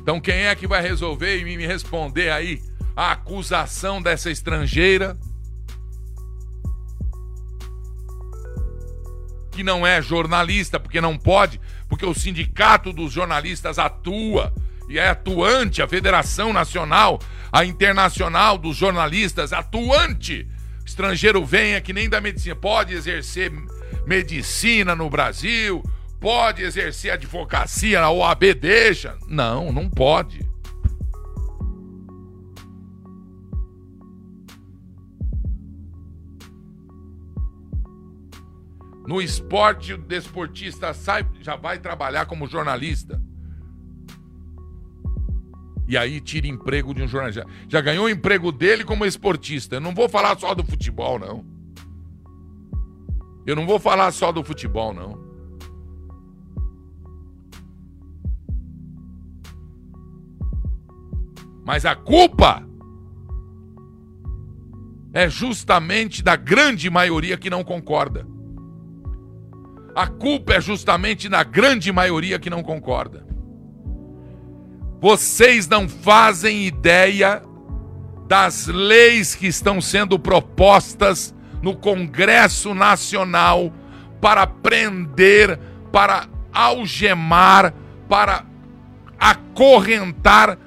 Então 0.00 0.20
quem 0.20 0.44
é 0.44 0.54
que 0.54 0.66
vai 0.66 0.82
resolver 0.82 1.38
e 1.38 1.44
me 1.44 1.66
responder 1.66 2.30
aí 2.30 2.60
a 2.96 3.12
acusação 3.12 4.00
dessa 4.00 4.30
estrangeira? 4.30 5.16
Que 9.50 9.62
não 9.62 9.86
é 9.86 10.02
jornalista, 10.02 10.80
porque 10.80 11.00
não 11.00 11.16
pode, 11.16 11.60
porque 11.88 12.04
o 12.04 12.14
sindicato 12.14 12.92
dos 12.92 13.12
jornalistas 13.12 13.78
atua 13.78 14.52
e 14.88 14.98
é 14.98 15.08
atuante, 15.08 15.80
a 15.80 15.88
Federação 15.88 16.52
Nacional, 16.52 17.18
a 17.50 17.64
Internacional 17.64 18.58
dos 18.58 18.76
Jornalistas, 18.76 19.52
atuante. 19.52 20.46
estrangeiro 20.84 21.44
venha 21.44 21.80
que 21.80 21.92
nem 21.92 22.08
da 22.08 22.20
medicina, 22.20 22.54
pode 22.54 22.94
exercer 22.94 23.50
medicina 24.06 24.94
no 24.94 25.08
Brasil, 25.08 25.82
pode 26.20 26.62
exercer 26.62 27.12
advocacia, 27.12 28.00
a 28.00 28.10
OAB 28.10 28.54
deixa. 28.54 29.16
Não, 29.26 29.72
não 29.72 29.88
pode. 29.88 30.53
No 39.06 39.20
esporte, 39.20 39.92
o 39.92 39.98
desportista 39.98 40.94
sai, 40.94 41.26
já 41.40 41.56
vai 41.56 41.78
trabalhar 41.78 42.26
como 42.26 42.48
jornalista. 42.48 43.20
E 45.86 45.98
aí 45.98 46.20
tira 46.20 46.46
emprego 46.46 46.94
de 46.94 47.02
um 47.02 47.08
jornalista. 47.08 47.46
Já 47.68 47.80
ganhou 47.82 48.06
o 48.06 48.08
emprego 48.08 48.50
dele 48.50 48.84
como 48.84 49.04
esportista. 49.04 49.76
Eu 49.76 49.80
não 49.80 49.94
vou 49.94 50.08
falar 50.08 50.38
só 50.38 50.54
do 50.54 50.64
futebol, 50.64 51.18
não. 51.18 51.44
Eu 53.46 53.54
não 53.54 53.66
vou 53.66 53.78
falar 53.78 54.10
só 54.10 54.32
do 54.32 54.42
futebol, 54.42 54.94
não. 54.94 55.22
Mas 61.66 61.84
a 61.84 61.94
culpa 61.94 62.66
é 65.12 65.28
justamente 65.28 66.22
da 66.22 66.36
grande 66.36 66.88
maioria 66.88 67.36
que 67.36 67.50
não 67.50 67.62
concorda. 67.62 68.26
A 69.94 70.06
culpa 70.06 70.54
é 70.54 70.60
justamente 70.60 71.28
da 71.28 71.44
grande 71.44 71.92
maioria 71.92 72.38
que 72.38 72.50
não 72.50 72.62
concorda. 72.62 73.24
Vocês 75.00 75.68
não 75.68 75.88
fazem 75.88 76.66
ideia 76.66 77.42
das 78.26 78.66
leis 78.66 79.34
que 79.34 79.46
estão 79.46 79.80
sendo 79.80 80.18
propostas 80.18 81.34
no 81.62 81.76
Congresso 81.76 82.74
Nacional 82.74 83.72
para 84.20 84.46
prender, 84.46 85.58
para 85.92 86.26
algemar, 86.52 87.74
para 88.08 88.44
acorrentar 89.18 90.58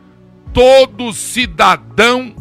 todo 0.53 1.11
cidadão 1.13 2.35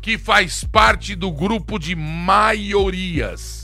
que 0.00 0.18
faz 0.18 0.64
parte 0.64 1.14
do 1.14 1.30
grupo 1.30 1.78
de 1.78 1.94
maiorias. 1.94 3.61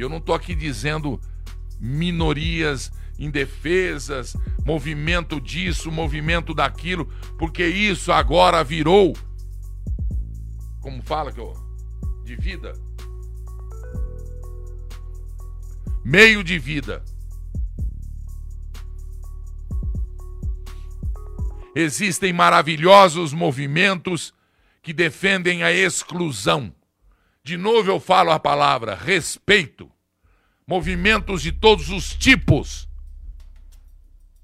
E 0.00 0.02
eu 0.02 0.08
não 0.08 0.16
estou 0.16 0.34
aqui 0.34 0.54
dizendo 0.54 1.20
minorias 1.78 2.90
indefesas, 3.18 4.34
movimento 4.64 5.38
disso, 5.38 5.92
movimento 5.92 6.54
daquilo, 6.54 7.04
porque 7.38 7.66
isso 7.66 8.10
agora 8.10 8.64
virou, 8.64 9.14
como 10.80 11.02
fala 11.02 11.30
que 11.30 11.38
eu, 11.38 11.52
de 12.24 12.34
vida, 12.34 12.72
meio 16.02 16.42
de 16.42 16.58
vida. 16.58 17.04
Existem 21.74 22.32
maravilhosos 22.32 23.34
movimentos 23.34 24.32
que 24.82 24.94
defendem 24.94 25.62
a 25.62 25.70
exclusão. 25.70 26.72
De 27.50 27.56
novo 27.56 27.90
eu 27.90 27.98
falo 27.98 28.30
a 28.30 28.38
palavra 28.38 28.94
respeito 28.94 29.90
movimentos 30.64 31.42
de 31.42 31.50
todos 31.50 31.90
os 31.90 32.14
tipos, 32.14 32.88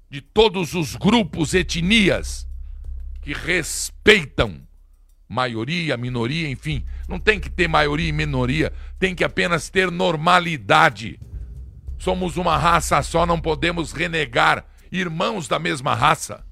de 0.09 0.19
todos 0.19 0.73
os 0.73 0.93
grupos, 0.93 1.53
etnias, 1.53 2.45
que 3.21 3.31
respeitam 3.31 4.59
maioria, 5.25 5.95
minoria, 5.95 6.49
enfim. 6.49 6.85
Não 7.07 7.17
tem 7.17 7.39
que 7.39 7.49
ter 7.49 7.69
maioria 7.69 8.09
e 8.09 8.11
minoria, 8.11 8.73
tem 8.99 9.15
que 9.15 9.23
apenas 9.23 9.69
ter 9.69 9.89
normalidade. 9.89 11.17
Somos 11.97 12.35
uma 12.35 12.57
raça 12.57 13.01
só, 13.01 13.25
não 13.25 13.39
podemos 13.39 13.93
renegar 13.93 14.65
irmãos 14.91 15.47
da 15.47 15.57
mesma 15.57 15.95
raça. 15.95 16.45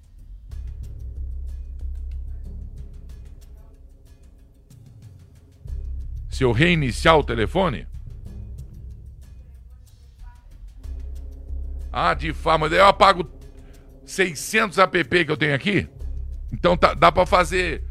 Se 6.36 6.44
eu 6.44 6.52
reiniciar 6.52 7.18
o 7.18 7.24
telefone. 7.24 7.88
Ah, 11.90 12.14
de 12.14 12.34
fama. 12.34 12.68
Eu 12.68 12.88
apago 12.88 13.26
600 14.06 14.78
app 14.80 15.24
que 15.24 15.32
eu 15.32 15.38
tenho 15.38 15.56
aqui. 15.56 15.88
Então 16.52 16.76
tá, 16.76 16.94
dá 16.94 17.10
para 17.10 17.26
fazer. 17.26 17.86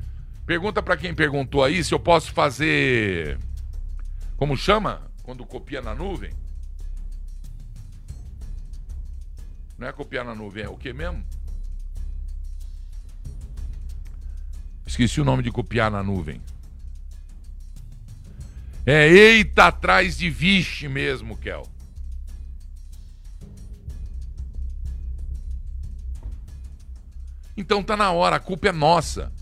Pergunta 0.45 0.83
para 0.83 0.95
quem 0.95 1.15
perguntou 1.15 1.65
aí 1.65 1.83
se 1.83 1.95
eu 1.95 1.99
posso 1.99 2.35
fazer. 2.35 3.39
Como 4.37 4.59
chama? 4.59 5.11
Quando 5.23 5.47
copia 5.47 5.81
na 5.81 5.95
nuvem? 5.95 6.35
Não 9.79 9.89
é 9.89 9.93
copiar 9.93 10.23
na 10.23 10.35
nuvem, 10.35 10.65
é 10.65 10.69
o 10.69 10.77
que 10.77 10.93
mesmo? 10.93 11.25
Esqueci 14.85 15.19
o 15.19 15.25
nome 15.25 15.43
de 15.43 15.51
copiar 15.51 15.91
na 15.91 16.03
nuvem. 16.03 16.43
É 18.87 19.09
eita 19.09 19.67
atrás 19.67 20.19
de 20.19 20.29
vixe 20.29 20.89
mesmo, 20.89 21.37
Kel. 21.37 21.67
Então 27.57 27.83
tá 27.83 27.97
na 27.97 28.11
hora, 28.11 28.37
a 28.37 28.41
culpa 28.41 28.69
é 28.69 28.73
nossa. 28.73 29.33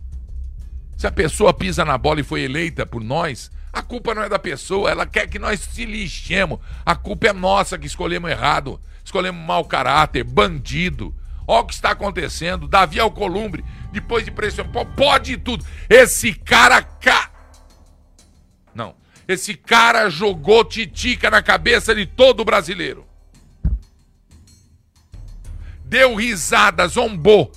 Se 0.96 1.06
a 1.06 1.10
pessoa 1.10 1.52
pisa 1.52 1.84
na 1.84 1.98
bola 1.98 2.20
e 2.20 2.24
foi 2.24 2.42
eleita 2.42 2.86
por 2.86 3.02
nós, 3.02 3.50
a 3.72 3.82
culpa 3.82 4.14
não 4.14 4.22
é 4.22 4.28
da 4.28 4.38
pessoa, 4.38 4.90
ela 4.90 5.06
quer 5.06 5.26
que 5.26 5.38
nós 5.38 5.60
se 5.60 5.84
lixemos. 5.84 6.60
A 6.84 6.94
culpa 6.94 7.28
é 7.28 7.32
nossa 7.32 7.78
que 7.78 7.86
escolhemos 7.86 8.30
errado, 8.30 8.80
escolhemos 9.04 9.44
mau 9.44 9.64
caráter, 9.64 10.22
bandido. 10.22 11.14
Olha 11.46 11.62
o 11.62 11.66
que 11.66 11.74
está 11.74 11.90
acontecendo. 11.90 12.68
Davi 12.68 13.00
Alcolumbre, 13.00 13.64
depois 13.90 14.24
de 14.24 14.30
pressionar, 14.30 14.86
pode 14.94 15.36
tudo. 15.38 15.64
Esse 15.88 16.34
cara. 16.34 16.82
Ca... 16.82 17.30
Não. 18.74 18.94
Esse 19.26 19.54
cara 19.54 20.08
jogou 20.08 20.64
titica 20.64 21.30
na 21.30 21.42
cabeça 21.42 21.94
de 21.94 22.06
todo 22.06 22.44
brasileiro. 22.44 23.06
Deu 25.84 26.14
risada, 26.14 26.86
zombou. 26.86 27.52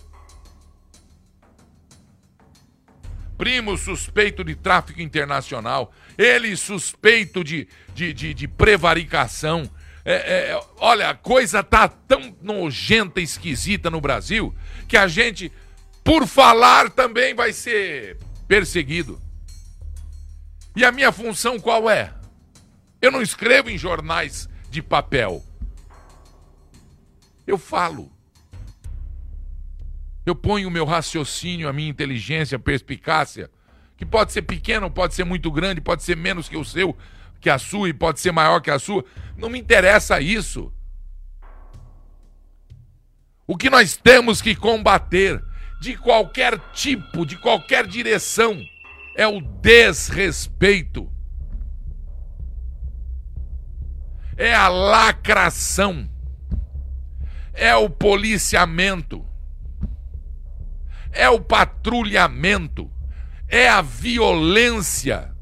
primo 3.38 3.78
suspeito 3.78 4.44
de 4.44 4.56
tráfico 4.56 5.02
internacional, 5.02 5.94
ele 6.18 6.56
suspeito 6.56 7.44
de, 7.44 7.68
de, 7.94 8.14
de, 8.14 8.34
de 8.34 8.48
prevaricação. 8.48 9.70
É, 10.04 10.52
é, 10.52 10.60
olha, 10.78 11.10
a 11.10 11.16
coisa 11.16 11.64
tá 11.64 11.88
tão 11.88 12.36
nojenta, 12.42 13.20
esquisita 13.20 13.90
no 13.90 14.00
Brasil, 14.00 14.56
que 14.88 14.96
a 14.96 15.08
gente, 15.08 15.52
por 16.04 16.28
falar, 16.28 16.90
também 16.92 17.34
vai 17.34 17.52
ser 17.52 18.18
perseguido. 18.48 19.22
E 20.76 20.84
a 20.84 20.92
minha 20.92 21.12
função 21.12 21.60
qual 21.60 21.90
é? 21.90 22.14
Eu 23.02 23.12
não 23.12 23.22
escrevo 23.22 23.70
em 23.70 23.78
jornais 23.78 24.50
de 24.70 24.82
papel. 24.82 25.44
Eu 27.48 27.58
falo. 27.58 28.12
Eu 30.26 30.36
ponho 30.36 30.68
o 30.68 30.72
meu 30.72 30.86
raciocínio, 30.86 31.70
a 31.70 31.74
minha 31.74 31.90
inteligência, 31.90 32.56
a 32.56 32.60
perspicácia, 32.60 33.50
que 33.96 34.06
pode 34.06 34.34
ser 34.34 34.42
pequeno, 34.42 34.90
pode 34.90 35.14
ser 35.14 35.24
muito 35.24 35.52
grande, 35.52 35.80
pode 35.80 36.04
ser 36.04 36.18
menos 36.18 36.50
que 36.50 36.58
o 36.58 36.66
seu, 36.66 36.98
que 37.40 37.50
a 37.50 37.60
sua 37.60 37.88
e 37.90 37.94
pode 37.94 38.20
ser 38.20 38.32
maior 38.32 38.60
que 38.60 38.72
a 38.72 38.80
sua. 38.80 39.06
Não 39.38 39.50
me 39.50 39.60
interessa 39.60 40.20
isso. 40.20 40.74
O 43.48 43.56
que 43.56 43.70
nós 43.70 43.96
temos 43.96 44.42
que 44.42 44.56
combater 44.56 45.42
de 45.80 45.96
qualquer 45.96 46.58
tipo, 46.74 47.26
de 47.26 47.38
qualquer 47.38 47.86
direção, 47.86 48.60
é 49.16 49.26
o 49.26 49.42
desrespeito. 49.42 51.12
É 54.38 54.54
a 54.54 54.68
lacração. 54.68 56.10
É 57.54 57.74
o 57.76 57.90
policiamento. 57.90 59.26
É 61.16 61.30
o 61.30 61.40
patrulhamento, 61.40 62.92
é 63.48 63.70
a 63.70 63.82
violência, 63.82 65.34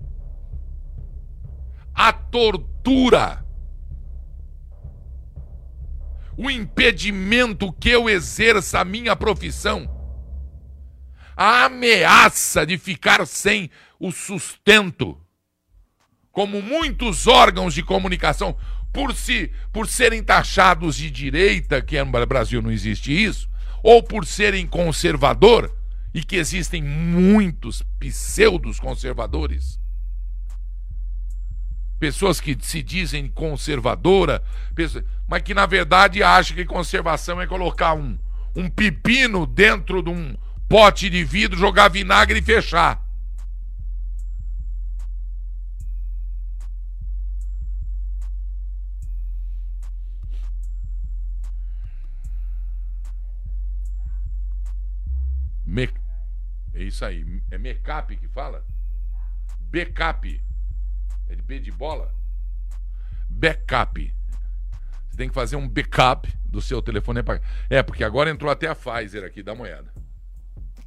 a 1.95 2.13
tortura, 2.13 3.43
o 6.37 6.47
impedimento 6.51 7.73
que 7.73 7.89
eu 7.89 8.07
exerça 8.07 8.81
a 8.81 8.85
minha 8.85 9.15
profissão, 9.15 9.89
a 11.35 11.65
ameaça 11.65 12.65
de 12.65 12.77
ficar 12.77 13.25
sem 13.25 13.69
o 13.99 14.11
sustento, 14.11 15.17
como 16.31 16.61
muitos 16.61 17.27
órgãos 17.27 17.73
de 17.73 17.83
comunicação, 17.83 18.57
por, 18.91 19.15
se, 19.15 19.51
por 19.71 19.87
serem 19.87 20.23
taxados 20.23 20.95
de 20.95 21.09
direita, 21.09 21.81
que 21.81 22.01
no 22.03 22.25
Brasil 22.25 22.61
não 22.61 22.71
existe 22.71 23.11
isso, 23.11 23.49
ou 23.81 24.03
por 24.03 24.25
serem 24.25 24.67
conservador, 24.67 25.73
e 26.13 26.23
que 26.23 26.35
existem 26.35 26.83
muitos 26.83 27.81
pseudos 27.99 28.79
conservadores. 28.79 29.79
Pessoas 31.99 32.39
que 32.39 32.55
se 32.61 32.83
dizem 32.83 33.27
conservadora, 33.27 34.43
mas 35.27 35.41
que 35.41 35.53
na 35.53 35.65
verdade 35.65 36.21
acham 36.21 36.55
que 36.55 36.65
conservação 36.65 37.41
é 37.41 37.47
colocar 37.47 37.93
um, 37.95 38.19
um 38.55 38.69
pepino 38.69 39.47
dentro 39.47 40.03
de 40.03 40.09
um 40.09 40.35
pote 40.73 41.07
de 41.07 41.23
vidro, 41.23 41.55
jogar 41.55 41.87
vinagre 41.87 42.39
e 42.39 42.41
fechar. 42.41 42.99
Me... 55.63 55.87
É 56.73 56.81
isso 56.81 57.05
aí. 57.05 57.43
É 57.51 57.59
MECAP 57.59 58.17
que 58.17 58.27
fala? 58.27 58.65
Backup. 59.59 60.41
É 61.29 61.35
de 61.35 61.41
B 61.43 61.59
de 61.59 61.71
bola? 61.71 62.11
Backup. 63.29 64.11
Você 65.07 65.17
tem 65.17 65.29
que 65.29 65.35
fazer 65.35 65.55
um 65.55 65.69
backup 65.69 66.27
do 66.43 66.59
seu 66.63 66.81
telefone. 66.81 67.19
É, 67.69 67.83
porque 67.83 68.03
agora 68.03 68.31
entrou 68.31 68.51
até 68.51 68.67
a 68.67 68.73
Pfizer 68.73 69.23
aqui, 69.23 69.43
dá 69.43 69.53
uma 69.53 69.65
olhada. 69.65 69.92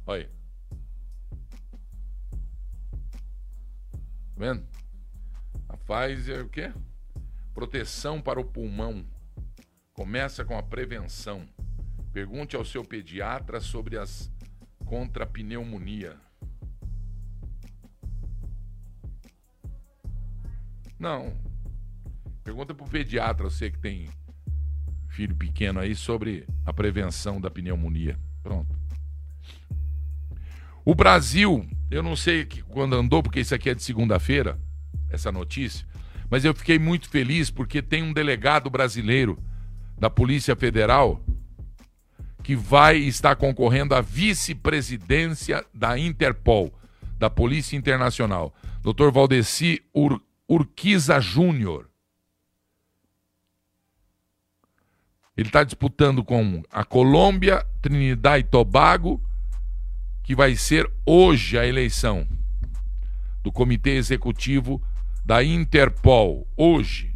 Olha 0.07 0.21
aí. 0.21 0.29
Tá 3.91 4.37
vendo? 4.37 4.65
A 5.67 5.77
Pfizer, 5.77 6.45
o 6.45 6.49
quê? 6.49 6.73
Proteção 7.53 8.21
para 8.21 8.39
o 8.39 8.45
pulmão. 8.45 9.05
Começa 9.91 10.45
com 10.45 10.57
a 10.57 10.63
prevenção. 10.63 11.45
Pergunte 12.13 12.55
ao 12.55 12.63
seu 12.63 12.85
pediatra 12.85 13.59
sobre 13.59 13.97
as 13.97 14.31
contra 14.85 15.25
a 15.25 15.27
pneumonia. 15.27 16.17
Não. 20.97 21.35
Pergunta 22.43 22.73
pro 22.73 22.87
pediatra, 22.87 23.49
você 23.49 23.69
que 23.69 23.79
tem 23.79 24.09
filho 25.09 25.35
pequeno 25.35 25.79
aí, 25.79 25.93
sobre 25.93 26.47
a 26.65 26.71
prevenção 26.71 27.41
da 27.41 27.51
pneumonia. 27.51 28.17
Pronto. 28.41 28.73
O 30.87 30.95
Brasil, 30.95 31.67
eu 31.91 32.01
não 32.01 32.15
sei 32.15 32.47
quando 32.69 32.95
andou, 32.95 33.21
porque 33.21 33.41
isso 33.41 33.53
aqui 33.53 33.69
é 33.69 33.75
de 33.75 33.83
segunda-feira, 33.83 34.57
essa 35.09 35.33
notícia, 35.33 35.85
mas 36.29 36.45
eu 36.45 36.53
fiquei 36.53 36.79
muito 36.79 37.09
feliz 37.09 37.51
porque 37.51 37.81
tem 37.81 38.01
um 38.01 38.13
delegado 38.13 38.69
brasileiro 38.69 39.37
da 39.99 40.09
Polícia 40.09 40.55
Federal 40.55 41.21
que 42.41 42.55
vai 42.55 42.99
estar 42.99 43.35
concorrendo 43.35 43.93
à 43.93 43.99
vice-presidência 43.99 45.65
da 45.73 45.99
Interpol, 45.99 46.73
da 47.19 47.29
Polícia 47.29 47.75
Internacional, 47.75 48.55
Dr. 48.81 49.11
Valdeci 49.11 49.83
Ur 49.93 50.21
Urquiza 50.47 51.19
Júnior. 51.19 51.89
Ele 55.35 55.49
está 55.49 55.65
disputando 55.65 56.23
com 56.23 56.63
a 56.71 56.85
Colômbia, 56.85 57.61
Trinidad 57.81 58.39
e 58.39 58.43
Tobago, 58.43 59.21
que 60.27 60.35
vai 60.35 60.57
ser 60.57 60.91
hoje 61.05 61.57
a 61.57 61.65
eleição 61.65 62.27
do 63.41 63.49
Comitê 63.49 63.91
Executivo 63.91 64.83
da 65.23 65.41
Interpol. 65.41 66.45
Hoje. 66.57 67.13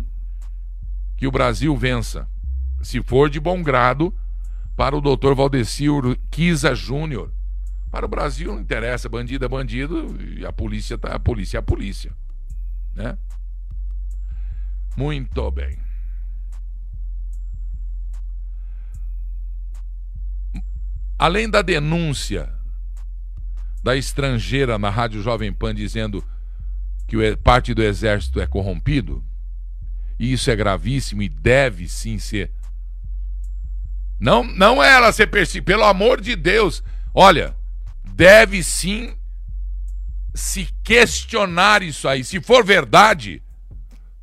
Que 1.17 1.27
o 1.27 1.31
Brasil 1.31 1.75
vença. 1.75 2.25
Se 2.81 3.03
for 3.03 3.29
de 3.29 3.37
bom 3.37 3.61
grado, 3.61 4.15
para 4.77 4.95
o 4.95 5.01
Dr. 5.01 5.33
Valdecir 5.35 5.91
Kiza 6.29 6.73
Júnior, 6.73 7.33
Para 7.91 8.05
o 8.05 8.09
Brasil 8.09 8.53
não 8.53 8.61
interessa, 8.61 9.09
bandido 9.09 9.43
é 9.43 9.49
bandido 9.49 10.17
e 10.21 10.45
a 10.45 10.53
polícia 10.53 10.97
tá, 10.97 11.13
a 11.13 11.19
polícia 11.19 11.57
é 11.57 11.59
a 11.59 11.61
polícia, 11.61 12.15
né? 12.95 13.17
Muito 14.95 15.51
bem. 15.51 15.77
Além 21.19 21.49
da 21.49 21.61
denúncia 21.61 22.60
da 23.81 23.95
estrangeira 23.95 24.77
na 24.77 24.89
Rádio 24.89 25.21
Jovem 25.21 25.51
Pan 25.51 25.73
dizendo 25.73 26.23
que 27.07 27.35
parte 27.37 27.73
do 27.73 27.83
exército 27.83 28.39
é 28.39 28.47
corrompido, 28.47 29.23
e 30.19 30.33
isso 30.33 30.49
é 30.51 30.55
gravíssimo 30.55 31.21
e 31.21 31.29
deve 31.29 31.89
sim 31.89 32.19
ser. 32.19 32.51
Não, 34.19 34.43
não 34.43 34.83
é 34.83 34.93
ela 34.93 35.11
ser 35.11 35.27
perseguida, 35.27 35.65
pelo 35.65 35.83
amor 35.83 36.21
de 36.21 36.35
Deus. 36.35 36.83
Olha, 37.13 37.55
deve 38.03 38.63
sim 38.63 39.15
se 40.33 40.69
questionar 40.83 41.81
isso 41.81 42.07
aí. 42.07 42.23
Se 42.23 42.39
for 42.39 42.63
verdade, 42.63 43.41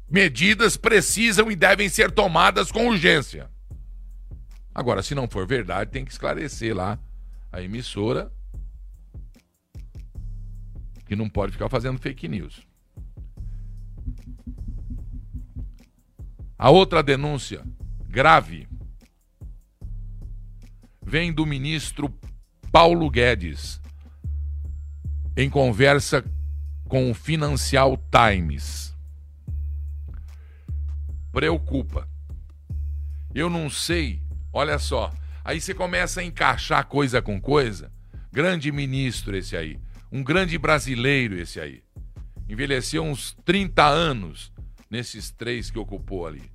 medidas 0.08 0.76
precisam 0.76 1.50
e 1.50 1.56
devem 1.56 1.88
ser 1.88 2.12
tomadas 2.12 2.70
com 2.70 2.86
urgência. 2.86 3.50
Agora, 4.72 5.02
se 5.02 5.16
não 5.16 5.28
for 5.28 5.44
verdade, 5.46 5.90
tem 5.90 6.04
que 6.04 6.12
esclarecer 6.12 6.74
lá 6.74 6.96
a 7.50 7.60
emissora 7.60 8.32
que 11.08 11.16
não 11.16 11.28
pode 11.28 11.52
ficar 11.52 11.70
fazendo 11.70 11.98
fake 11.98 12.28
news. 12.28 12.66
A 16.58 16.70
outra 16.70 17.02
denúncia 17.02 17.64
grave 18.06 18.68
vem 21.02 21.32
do 21.32 21.46
ministro 21.46 22.12
Paulo 22.70 23.08
Guedes 23.08 23.80
em 25.34 25.48
conversa 25.48 26.22
com 26.88 27.10
o 27.10 27.14
Financial 27.14 27.96
Times. 28.10 28.94
Preocupa. 31.32 32.08
Eu 33.34 33.48
não 33.48 33.70
sei, 33.70 34.20
olha 34.52 34.78
só. 34.78 35.10
Aí 35.44 35.60
você 35.60 35.72
começa 35.72 36.20
a 36.20 36.24
encaixar 36.24 36.84
coisa 36.86 37.22
com 37.22 37.40
coisa. 37.40 37.90
Grande 38.32 38.70
ministro 38.70 39.36
esse 39.36 39.56
aí. 39.56 39.78
Um 40.10 40.22
grande 40.22 40.56
brasileiro 40.56 41.38
esse 41.38 41.60
aí. 41.60 41.82
Envelheceu 42.48 43.02
uns 43.02 43.34
30 43.44 43.86
anos 43.86 44.52
nesses 44.88 45.30
três 45.30 45.70
que 45.70 45.78
ocupou 45.78 46.26
ali. 46.26 46.50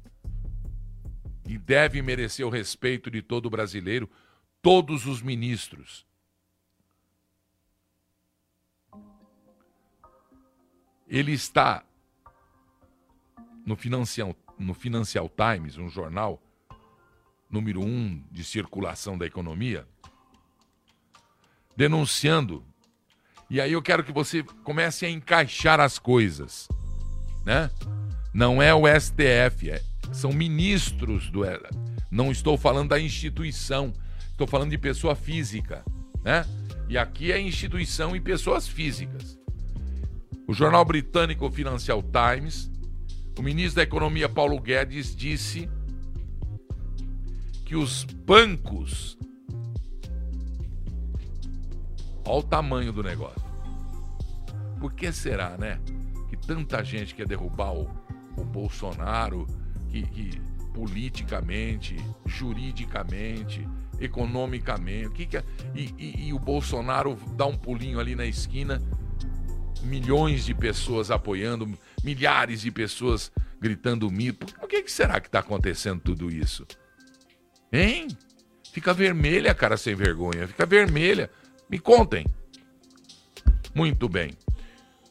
E 1.47 1.57
deve 1.57 2.01
merecer 2.01 2.45
o 2.45 2.49
respeito 2.49 3.11
de 3.11 3.21
todo 3.21 3.49
brasileiro, 3.49 4.09
todos 4.61 5.05
os 5.05 5.21
ministros. 5.21 6.05
Ele 11.07 11.33
está 11.33 11.85
no 13.65 13.75
Financial, 13.75 14.35
no 14.57 14.73
Financial 14.73 15.29
Times, 15.29 15.77
um 15.77 15.89
jornal 15.89 16.41
número 17.51 17.81
um 17.81 18.23
de 18.31 18.43
circulação 18.43 19.15
da 19.15 19.27
economia, 19.27 19.87
denunciando 21.77 22.65
e 23.53 23.61
aí 23.61 23.73
eu 23.73 23.83
quero 23.83 24.03
que 24.03 24.11
você 24.11 24.41
comece 24.63 25.05
a 25.05 25.09
encaixar 25.11 25.79
as 25.79 25.99
coisas, 25.99 26.67
né? 27.45 27.69
Não 28.33 28.59
é 28.59 28.73
o 28.73 28.85
STF, 28.87 29.69
é, 29.69 29.79
são 30.11 30.33
ministros 30.33 31.29
do 31.29 31.41
não 32.09 32.31
estou 32.31 32.57
falando 32.57 32.89
da 32.89 32.99
instituição, 32.99 33.93
estou 34.31 34.47
falando 34.47 34.71
de 34.71 34.77
pessoa 34.79 35.13
física, 35.13 35.85
né? 36.23 36.47
E 36.89 36.97
aqui 36.97 37.31
é 37.31 37.39
instituição 37.39 38.15
e 38.15 38.19
pessoas 38.19 38.67
físicas. 38.67 39.37
O 40.47 40.53
jornal 40.55 40.83
britânico 40.83 41.47
Financial 41.51 42.01
Times, 42.01 42.71
o 43.37 43.43
ministro 43.43 43.75
da 43.75 43.83
Economia 43.83 44.27
Paulo 44.27 44.59
Guedes 44.59 45.15
disse 45.15 45.69
que 47.63 47.75
os 47.75 48.03
bancos 48.03 49.15
Olha 52.25 52.39
o 52.39 52.43
tamanho 52.43 52.93
do 52.93 53.03
negócio. 53.03 53.42
Por 54.83 54.91
que 54.91 55.13
será, 55.13 55.57
né? 55.57 55.79
Que 56.27 56.35
tanta 56.35 56.83
gente 56.83 57.15
quer 57.15 57.25
derrubar 57.25 57.73
o, 57.73 57.89
o 58.35 58.43
Bolsonaro, 58.43 59.47
que, 59.89 60.01
que 60.01 60.41
politicamente, 60.73 61.95
juridicamente, 62.25 63.65
economicamente, 63.97 65.09
que 65.11 65.25
que 65.25 65.37
é? 65.37 65.43
e, 65.73 65.95
e, 65.97 66.27
e, 66.27 66.33
o 66.33 66.37
Bolsonaro 66.37 67.17
dá 67.37 67.45
um 67.45 67.55
pulinho 67.55 67.97
ali 67.97 68.13
na 68.13 68.25
esquina, 68.25 68.81
milhões 69.83 70.43
de 70.43 70.53
pessoas 70.53 71.09
apoiando, 71.09 71.79
milhares 72.03 72.59
de 72.59 72.69
pessoas 72.69 73.31
gritando 73.61 74.11
mito. 74.11 74.53
Por 74.55 74.67
que, 74.67 74.83
que 74.83 74.91
será 74.91 75.21
que 75.21 75.29
está 75.29 75.39
acontecendo 75.39 76.01
tudo 76.01 76.29
isso? 76.29 76.67
Hein? 77.71 78.09
Fica 78.73 78.93
vermelha, 78.93 79.55
cara 79.55 79.77
sem 79.77 79.95
vergonha, 79.95 80.45
fica 80.45 80.65
vermelha. 80.65 81.31
Me 81.69 81.79
contem. 81.79 82.25
Muito 83.73 84.09
bem. 84.09 84.31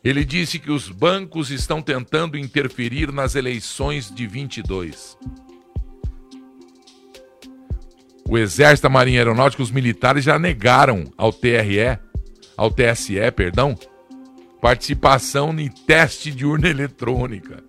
Ele 0.05 0.25
disse 0.25 0.59
que 0.59 0.71
os 0.71 0.89
bancos 0.89 1.51
estão 1.51 1.81
tentando 1.81 2.37
interferir 2.37 3.13
nas 3.13 3.37
eleições 3.37 4.13
de 4.13 4.27
22. 4.27 5.17
O 8.29 8.37
Exército, 8.37 8.87
a 8.87 8.91
Marinha 8.91 9.21
Aeronáutica, 9.21 9.63
os 9.63 9.71
militares 9.71 10.25
já 10.25 10.39
negaram 10.39 11.05
ao 11.17 11.33
TRE, 11.33 11.99
ao 12.57 12.71
TSE, 12.71 13.31
perdão, 13.37 13.79
participação 14.61 15.57
em 15.59 15.69
teste 15.69 16.33
de 16.33 16.45
urna 16.45 16.69
eletrônica. 16.69 17.63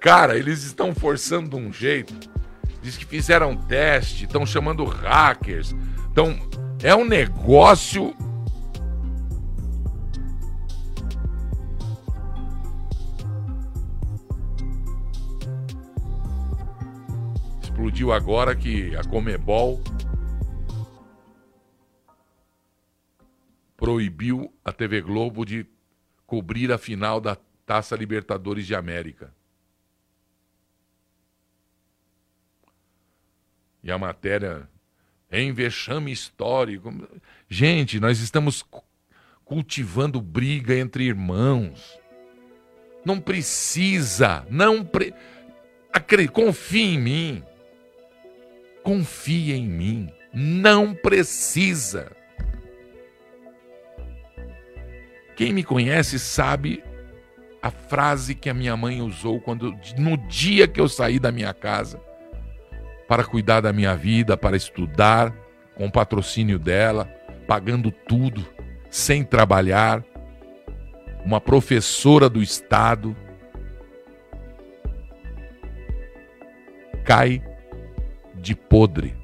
Cara, 0.00 0.36
eles 0.36 0.64
estão 0.64 0.92
forçando 0.92 1.50
de 1.50 1.56
um 1.56 1.72
jeito. 1.72 2.14
Diz 2.82 2.96
que 2.96 3.06
fizeram 3.06 3.56
teste, 3.56 4.24
estão 4.24 4.44
chamando 4.44 4.84
hackers. 4.84 5.76
Então, 6.10 6.36
é 6.82 6.94
um 6.94 7.04
negócio 7.04 8.12
explodiu 17.82 18.12
agora 18.12 18.54
que 18.54 18.94
a 18.94 19.02
Comebol 19.02 19.82
proibiu 23.76 24.54
a 24.64 24.72
TV 24.72 25.00
Globo 25.00 25.44
de 25.44 25.66
cobrir 26.24 26.70
a 26.70 26.78
final 26.78 27.20
da 27.20 27.36
Taça 27.66 27.96
Libertadores 27.96 28.68
de 28.68 28.74
América. 28.76 29.34
E 33.82 33.90
a 33.90 33.98
matéria 33.98 34.68
em 35.28 35.52
vexame 35.52 36.12
histórico. 36.12 36.88
Gente, 37.48 37.98
nós 37.98 38.20
estamos 38.20 38.64
cultivando 39.44 40.20
briga 40.20 40.76
entre 40.76 41.02
irmãos. 41.02 41.98
Não 43.04 43.18
precisa, 43.18 44.46
não 44.48 44.84
pre... 44.84 45.12
confie 46.32 46.94
em 46.94 46.98
mim. 47.00 47.44
Confia 48.82 49.56
em 49.56 49.66
mim. 49.66 50.12
Não 50.32 50.94
precisa. 50.94 52.10
Quem 55.36 55.52
me 55.52 55.64
conhece 55.64 56.18
sabe 56.18 56.82
a 57.62 57.70
frase 57.70 58.34
que 58.34 58.50
a 58.50 58.54
minha 58.54 58.76
mãe 58.76 59.00
usou 59.00 59.40
quando 59.40 59.74
no 59.96 60.16
dia 60.16 60.66
que 60.66 60.80
eu 60.80 60.88
saí 60.88 61.18
da 61.18 61.30
minha 61.30 61.54
casa 61.54 62.00
para 63.06 63.24
cuidar 63.24 63.60
da 63.60 63.72
minha 63.72 63.94
vida, 63.94 64.36
para 64.36 64.56
estudar 64.56 65.32
com 65.74 65.86
o 65.86 65.92
patrocínio 65.92 66.58
dela, 66.58 67.04
pagando 67.46 67.90
tudo, 67.90 68.46
sem 68.90 69.24
trabalhar, 69.24 70.04
uma 71.24 71.40
professora 71.40 72.28
do 72.28 72.42
estado 72.42 73.16
cai 77.04 77.42
de 78.42 78.56
podre. 78.56 79.14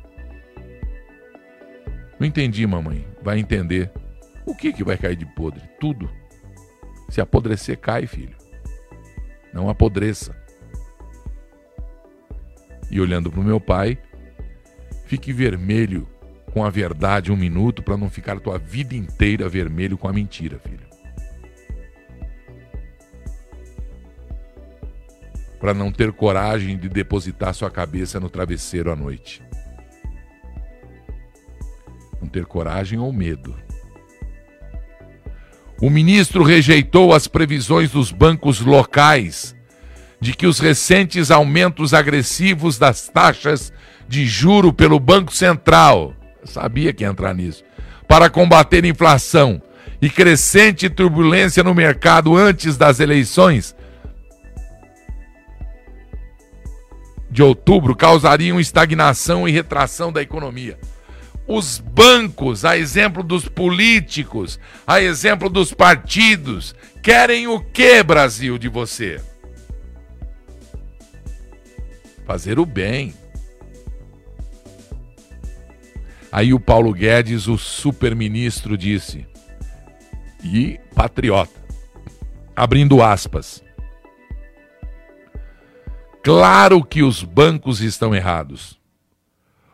Não 2.19 2.27
entendi, 2.27 2.67
mamãe. 2.67 3.07
Vai 3.21 3.39
entender. 3.39 3.91
O 4.47 4.55
que, 4.55 4.73
que 4.73 4.85
vai 4.85 4.97
cair 4.97 5.17
de 5.17 5.27
podre? 5.27 5.63
Tudo. 5.81 6.09
Se 7.11 7.21
apodrecer, 7.21 7.79
cai, 7.79 8.07
filho. 8.07 8.37
Não 9.53 9.69
apodreça. 9.69 10.35
E 12.91 13.01
olhando 13.01 13.31
para 13.31 13.41
o 13.41 13.45
meu 13.45 13.61
pai, 13.61 13.99
fique 15.05 15.33
vermelho 15.33 16.09
com 16.53 16.65
a 16.65 16.71
verdade 16.71 17.31
um 17.31 17.37
minuto 17.37 17.83
para 17.83 17.97
não 17.97 18.09
ficar 18.09 18.41
tua 18.41 18.59
vida 18.59 18.95
inteira 18.95 19.49
vermelho 19.49 19.99
com 19.99 20.09
a 20.09 20.13
mentira, 20.13 20.59
filho. 20.59 20.88
Para 25.59 25.75
não 25.75 25.90
ter 25.90 26.12
coragem 26.12 26.77
de 26.77 26.88
depositar 26.88 27.53
sua 27.55 27.71
cabeça 27.71 28.21
no 28.21 28.29
travesseiro 28.29 28.90
à 28.92 28.97
noite. 28.97 29.42
Não 32.21 32.29
ter 32.29 32.47
coragem 32.47 32.99
ou 32.99 33.12
medo. 33.12 33.55
O 35.81 35.90
ministro 35.90 36.42
rejeitou 36.42 37.12
as 37.12 37.29
previsões 37.29 37.90
dos 37.90 38.11
bancos 38.11 38.61
locais 38.61 39.57
de 40.21 40.33
que 40.33 40.47
os 40.47 40.59
recentes 40.59 41.31
aumentos 41.31 41.94
agressivos 41.94 42.79
das 42.79 43.09
taxas 43.09 43.73
de 44.09 44.27
juro 44.27 44.73
pelo 44.73 44.99
Banco 44.99 45.33
Central, 45.33 46.14
sabia 46.44 46.92
que 46.92 47.05
ia 47.05 47.11
entrar 47.11 47.35
nisso, 47.35 47.62
para 48.09 48.29
combater 48.29 48.85
inflação 48.85 49.62
e 50.01 50.09
crescente 50.09 50.88
turbulência 50.88 51.62
no 51.62 51.75
mercado 51.75 52.37
antes 52.37 52.77
das 52.77 52.99
eleições 52.99 53.77
de 57.31 57.43
outubro 57.43 57.95
causariam 57.95 58.59
estagnação 58.59 59.49
e 59.49 59.53
retração 59.53 60.12
da 60.12 60.23
economia. 60.23 60.79
Os 61.47 61.79
bancos, 61.79 62.64
a 62.64 62.77
exemplo 62.77 63.23
dos 63.23 63.49
políticos, 63.49 64.61
a 64.87 65.01
exemplo 65.01 65.49
dos 65.49 65.73
partidos, 65.73 66.75
querem 67.03 67.47
o 67.47 67.61
que, 67.61 68.03
Brasil, 68.03 68.59
de 68.59 68.69
você? 68.69 69.21
Fazer 72.27 72.59
o 72.59 72.67
bem. 72.67 73.14
Aí 76.31 76.53
o 76.53 76.61
Paulo 76.61 76.93
Guedes, 76.93 77.47
o 77.47 77.57
super-ministro, 77.57 78.77
disse: 78.77 79.27
e 80.45 80.79
patriota. 80.95 81.59
Abrindo 82.55 83.03
aspas. 83.03 83.62
Claro 86.29 86.85
que 86.85 87.03
os 87.03 87.25
bancos 87.25 87.81
estão 87.81 88.14
errados. 88.14 88.79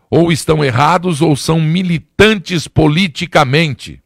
Ou 0.08 0.30
estão 0.30 0.64
errados 0.64 1.20
ou 1.20 1.34
são 1.34 1.60
militantes 1.60 2.68
politicamente. 2.68 4.00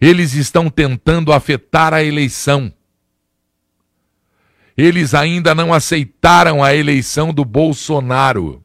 Eles 0.00 0.32
estão 0.32 0.70
tentando 0.70 1.30
afetar 1.30 1.92
a 1.92 2.02
eleição. 2.02 2.72
Eles 4.78 5.12
ainda 5.12 5.54
não 5.54 5.74
aceitaram 5.74 6.64
a 6.64 6.74
eleição 6.74 7.34
do 7.34 7.44
Bolsonaro. 7.44 8.64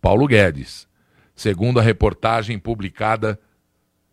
Paulo 0.00 0.26
Guedes, 0.26 0.88
segundo 1.32 1.78
a 1.78 1.82
reportagem 1.84 2.58
publicada 2.58 3.38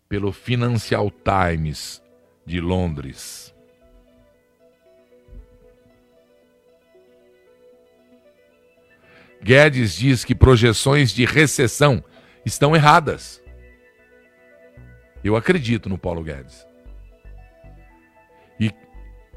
pelo 0.08 0.30
Financial 0.30 1.10
Times 1.10 2.00
de 2.46 2.60
Londres. 2.60 3.51
Guedes 9.42 9.94
diz 9.94 10.24
que 10.24 10.34
projeções 10.34 11.10
de 11.12 11.24
recessão 11.24 12.02
estão 12.44 12.76
erradas. 12.76 13.42
Eu 15.22 15.36
acredito 15.36 15.88
no 15.88 15.98
Paulo 15.98 16.22
Guedes. 16.22 16.66
E, 18.58 18.70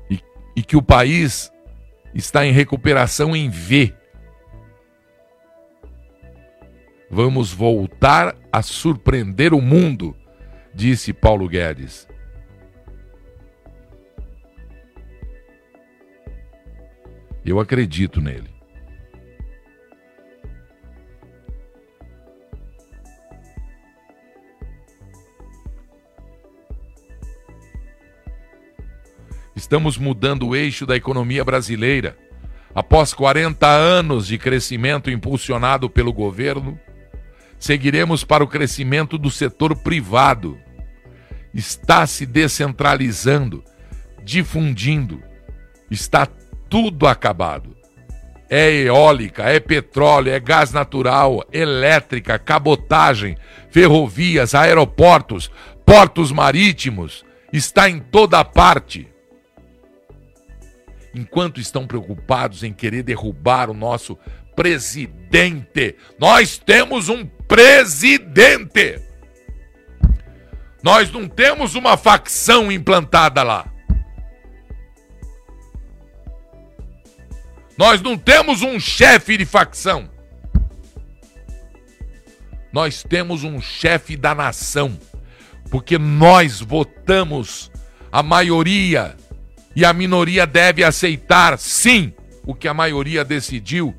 e, 0.10 0.20
e 0.56 0.64
que 0.64 0.78
o 0.78 0.82
país 0.82 1.52
está 2.14 2.46
em 2.46 2.52
recuperação 2.52 3.36
em 3.36 3.50
V. 3.50 3.94
Vamos 7.10 7.52
voltar 7.52 8.36
a 8.52 8.62
surpreender 8.62 9.54
o 9.54 9.62
mundo 9.62 10.16
disse 10.76 11.14
Paulo 11.14 11.48
Guedes. 11.48 12.08
Eu 17.46 17.60
acredito 17.60 18.20
nele. 18.20 18.55
Estamos 29.66 29.98
mudando 29.98 30.50
o 30.50 30.56
eixo 30.56 30.86
da 30.86 30.96
economia 30.96 31.44
brasileira. 31.44 32.16
Após 32.76 33.16
40 33.16 33.66
anos 33.66 34.28
de 34.28 34.38
crescimento 34.38 35.10
impulsionado 35.10 35.90
pelo 35.90 36.14
governo, 36.14 36.80
seguiremos 37.58 38.24
para 38.24 38.44
o 38.44 38.48
crescimento 38.48 39.18
do 39.18 39.32
setor 39.32 39.76
privado 39.76 40.56
está 41.52 42.06
se 42.06 42.28
descentralizando, 42.28 43.64
difundindo, 44.24 45.20
está 45.90 46.28
tudo 46.70 47.08
acabado. 47.08 47.76
É 48.48 48.72
eólica, 48.72 49.46
é 49.46 49.60
petróleo, 49.60 50.32
é 50.32 50.40
gás 50.40 50.72
natural, 50.72 51.44
elétrica, 51.52 52.38
cabotagem, 52.38 53.36
ferrovias, 53.72 54.54
aeroportos, 54.54 55.50
portos 55.84 56.32
marítimos, 56.32 57.26
está 57.52 57.90
em 57.90 57.98
toda 57.98 58.46
parte. 58.46 59.15
Enquanto 61.18 61.62
estão 61.62 61.88
preocupados 61.88 62.62
em 62.62 62.74
querer 62.74 63.02
derrubar 63.02 63.70
o 63.70 63.74
nosso 63.74 64.20
presidente, 64.54 65.96
nós 66.20 66.58
temos 66.58 67.08
um 67.08 67.26
presidente. 67.26 69.02
Nós 70.84 71.10
não 71.10 71.26
temos 71.26 71.74
uma 71.74 71.96
facção 71.96 72.70
implantada 72.70 73.44
lá. 73.44 73.66
Nós 77.78 78.02
não 78.02 78.18
temos 78.18 78.62
um 78.62 78.78
chefe 78.78 79.38
de 79.38 79.46
facção. 79.46 80.10
Nós 82.74 83.04
temos 83.04 83.46
um 83.46 83.62
chefe 83.62 84.18
da 84.18 84.36
nação. 84.36 85.00
Porque 85.72 85.98
nós 85.98 86.60
votamos 86.60 87.72
a 88.12 88.22
maioria 88.22 89.16
e 89.76 89.84
a 89.84 89.92
minoria 89.92 90.48
deve 90.48 90.84
aceitar, 90.84 91.58
sim, 91.58 92.14
o 92.46 92.56
que 92.56 92.68
a 92.68 92.74
maioria 92.74 93.26
decidiu, 93.26 93.94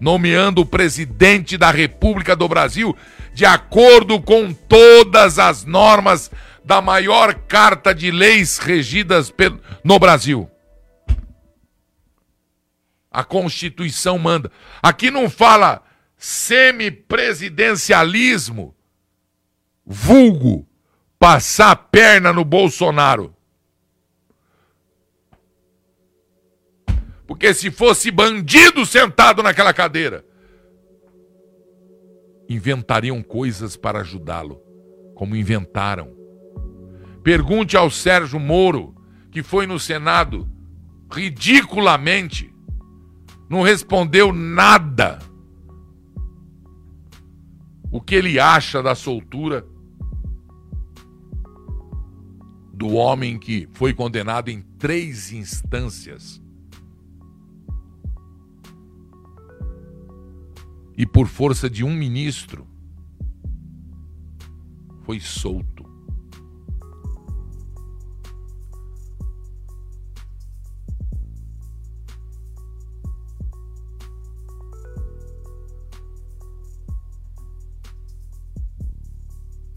nomeando 0.00 0.62
o 0.62 0.66
presidente 0.66 1.58
da 1.58 1.70
República 1.70 2.34
do 2.34 2.48
Brasil 2.48 2.96
de 3.34 3.44
acordo 3.44 4.22
com 4.22 4.54
todas 4.54 5.40
as 5.40 5.64
normas 5.64 6.30
da 6.64 6.80
maior 6.80 7.34
carta 7.34 7.92
de 7.94 8.12
leis 8.12 8.58
regidas 8.58 9.34
no 9.82 9.98
Brasil. 9.98 10.48
A 13.10 13.24
Constituição 13.24 14.18
manda. 14.18 14.50
Aqui 14.82 15.10
não 15.10 15.28
fala 15.28 15.82
semipresidencialismo, 16.16 18.74
vulgo, 19.84 20.66
passar 21.18 21.72
a 21.72 21.76
perna 21.76 22.32
no 22.32 22.44
Bolsonaro. 22.44 23.34
Porque 27.26 27.54
se 27.54 27.70
fosse 27.70 28.10
bandido 28.10 28.84
sentado 28.84 29.42
naquela 29.42 29.72
cadeira, 29.72 30.24
inventariam 32.48 33.22
coisas 33.22 33.76
para 33.76 34.00
ajudá-lo, 34.00 34.60
como 35.14 35.34
inventaram. 35.34 36.14
Pergunte 37.22 37.76
ao 37.76 37.90
Sérgio 37.90 38.38
Moro, 38.38 38.94
que 39.30 39.42
foi 39.42 39.66
no 39.66 39.80
Senado 39.80 40.48
ridiculamente, 41.10 42.52
não 43.48 43.62
respondeu 43.62 44.32
nada. 44.32 45.18
O 47.90 48.00
que 48.00 48.16
ele 48.16 48.38
acha 48.38 48.82
da 48.82 48.94
soltura 48.94 49.64
do 52.72 52.94
homem 52.94 53.38
que 53.38 53.68
foi 53.72 53.94
condenado 53.94 54.50
em 54.50 54.60
três 54.60 55.32
instâncias 55.32 56.43
e 60.96 61.06
por 61.06 61.26
força 61.26 61.68
de 61.68 61.84
um 61.84 61.92
ministro 61.94 62.66
foi 65.02 65.20
solto. 65.20 65.84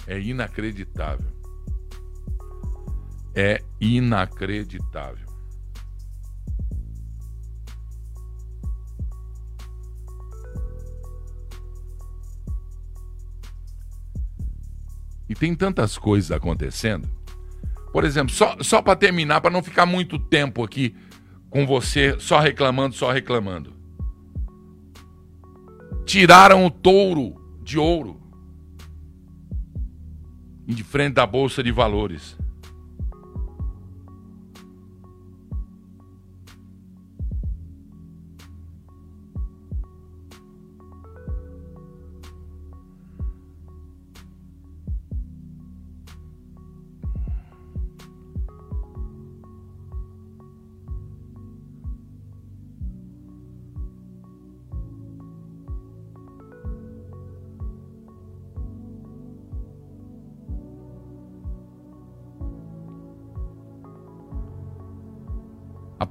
É 0.08 0.18
inacreditável. 0.18 1.30
É 3.36 3.62
inacreditável. 3.82 5.27
Tem 15.40 15.56
tantas 15.56 15.98
coisas 15.98 16.32
acontecendo. 16.32 17.08
Por 17.92 18.04
exemplo, 18.04 18.34
só, 18.34 18.58
só 18.62 18.82
para 18.82 18.96
terminar, 18.96 19.42
para 19.42 19.52
não 19.52 19.64
ficar 19.64 19.86
muito 19.86 20.20
tempo 20.20 20.64
aqui 20.64 20.96
com 21.50 21.66
você 21.66 22.16
só 22.20 22.40
reclamando, 22.40 22.96
só 22.96 23.12
reclamando. 23.12 23.74
Tiraram 26.06 26.66
o 26.66 26.72
touro 26.72 27.60
de 27.64 27.78
ouro 27.78 28.22
de 30.66 30.84
frente 30.84 31.14
da 31.14 31.26
Bolsa 31.26 31.64
de 31.64 31.72
Valores. 31.72 32.38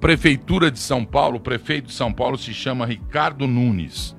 Prefeitura 0.07 0.71
de 0.71 0.79
São 0.79 1.05
Paulo, 1.05 1.39
o 1.39 1.41
prefeito 1.41 1.87
de 1.87 1.93
São 1.93 2.13
Paulo 2.13 2.39
se 2.39 2.55
chama 2.55 2.87
Ricardo 2.87 3.45
Nunes. 3.45 4.17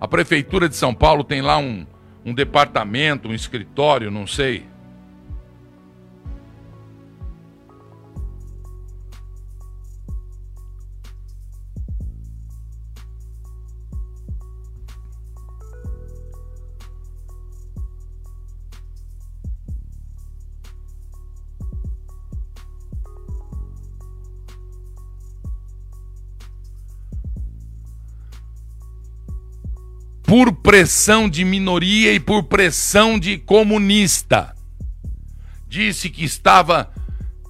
A 0.00 0.08
prefeitura 0.08 0.68
de 0.68 0.74
São 0.74 0.92
Paulo 0.92 1.22
tem 1.22 1.40
lá 1.40 1.56
um, 1.56 1.86
um 2.24 2.34
departamento, 2.34 3.28
um 3.28 3.32
escritório, 3.32 4.10
não 4.10 4.26
sei 4.26 4.66
por 30.26 30.52
pressão 30.52 31.28
de 31.28 31.44
minoria 31.44 32.12
e 32.12 32.18
por 32.18 32.42
pressão 32.42 33.16
de 33.18 33.38
comunista. 33.38 34.56
Disse 35.68 36.10
que 36.10 36.24
estava 36.24 36.92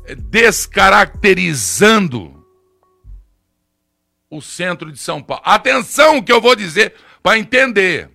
eh, 0.05 0.14
descaracterizando 0.14 2.45
o 4.31 4.43
centro 4.43 4.93
de 4.93 4.99
São 4.99 5.22
Paulo. 5.22 5.43
Atenção 5.45 6.22
que 6.22 6.31
eu 6.31 6.41
vou 6.41 6.55
dizer 6.55 6.95
para 7.22 7.39
entender. 7.39 8.11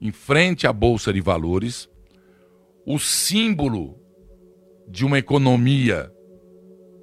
Em 0.00 0.12
frente 0.12 0.66
à 0.66 0.72
bolsa 0.72 1.12
de 1.12 1.20
valores, 1.20 1.88
o 2.86 2.98
símbolo 2.98 3.98
de 4.86 5.04
uma 5.04 5.18
economia 5.18 6.12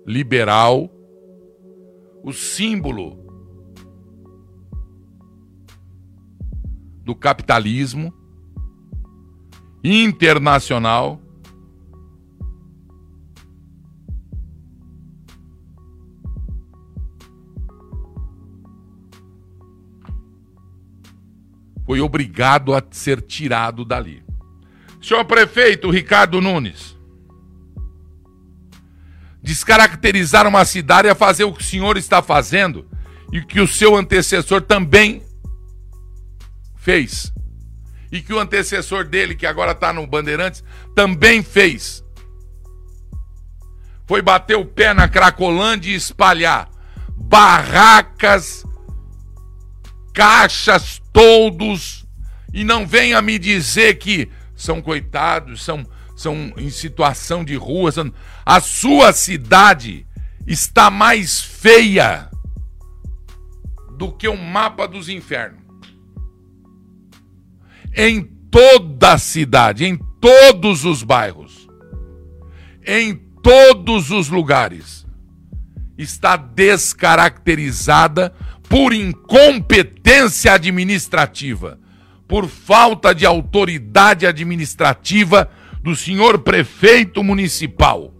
liberal, 0.05 0.89
o 2.23 2.31
símbolo 2.31 3.24
do 7.05 7.13
capitalismo 7.15 8.11
internacional. 9.83 11.21
Foi 21.85 22.01
obrigado 22.01 22.73
a 22.73 22.83
ser 22.89 23.21
tirado 23.21 23.85
dali. 23.85 24.23
Senhor 24.99 25.23
prefeito 25.25 25.91
Ricardo 25.91 26.41
Nunes, 26.41 26.97
descaracterizar 29.43 30.47
uma 30.47 30.65
cidade 30.65 31.07
é 31.07 31.13
fazer 31.13 31.43
o 31.43 31.53
que 31.53 31.61
o 31.61 31.63
senhor 31.63 31.95
está 31.95 32.23
fazendo 32.23 32.89
e 33.31 33.39
que 33.39 33.61
o 33.61 33.67
seu 33.67 33.95
antecessor 33.95 34.63
também 34.63 35.21
fez. 36.85 37.33
E 38.11 38.21
que 38.21 38.31
o 38.31 38.39
antecessor 38.39 39.03
dele, 39.03 39.33
que 39.35 39.47
agora 39.47 39.71
está 39.71 39.91
no 39.91 40.05
Bandeirantes, 40.05 40.63
também 40.95 41.41
fez. 41.41 42.05
Foi 44.07 44.21
bater 44.21 44.55
o 44.55 44.63
pé 44.63 44.93
na 44.93 45.07
Cracolândia 45.07 45.91
e 45.91 45.95
espalhar 45.95 46.69
barracas, 47.17 48.63
caixas, 50.13 51.01
toldos. 51.11 52.05
E 52.53 52.63
não 52.63 52.85
venha 52.85 53.19
me 53.19 53.39
dizer 53.39 53.95
que 53.95 54.29
são 54.55 54.79
coitados, 54.79 55.63
são, 55.63 55.83
são 56.15 56.53
em 56.55 56.69
situação 56.69 57.43
de 57.43 57.55
rua. 57.55 57.91
São... 57.91 58.13
A 58.45 58.61
sua 58.61 59.11
cidade 59.11 60.05
está 60.45 60.91
mais 60.91 61.41
feia 61.41 62.29
do 63.97 64.11
que 64.11 64.27
o 64.27 64.37
mapa 64.37 64.87
dos 64.87 65.09
infernos 65.09 65.64
em 67.95 68.21
toda 68.51 69.13
a 69.13 69.17
cidade, 69.17 69.85
em 69.85 69.97
todos 70.19 70.85
os 70.85 71.03
bairros, 71.03 71.67
em 72.85 73.15
todos 73.41 74.11
os 74.11 74.29
lugares, 74.29 75.05
está 75.97 76.35
descaracterizada 76.35 78.33
por 78.67 78.93
incompetência 78.93 80.53
administrativa, 80.53 81.79
por 82.27 82.47
falta 82.47 83.13
de 83.13 83.25
autoridade 83.25 84.25
administrativa 84.25 85.49
do 85.81 85.95
senhor 85.95 86.39
prefeito 86.39 87.23
municipal. 87.23 88.14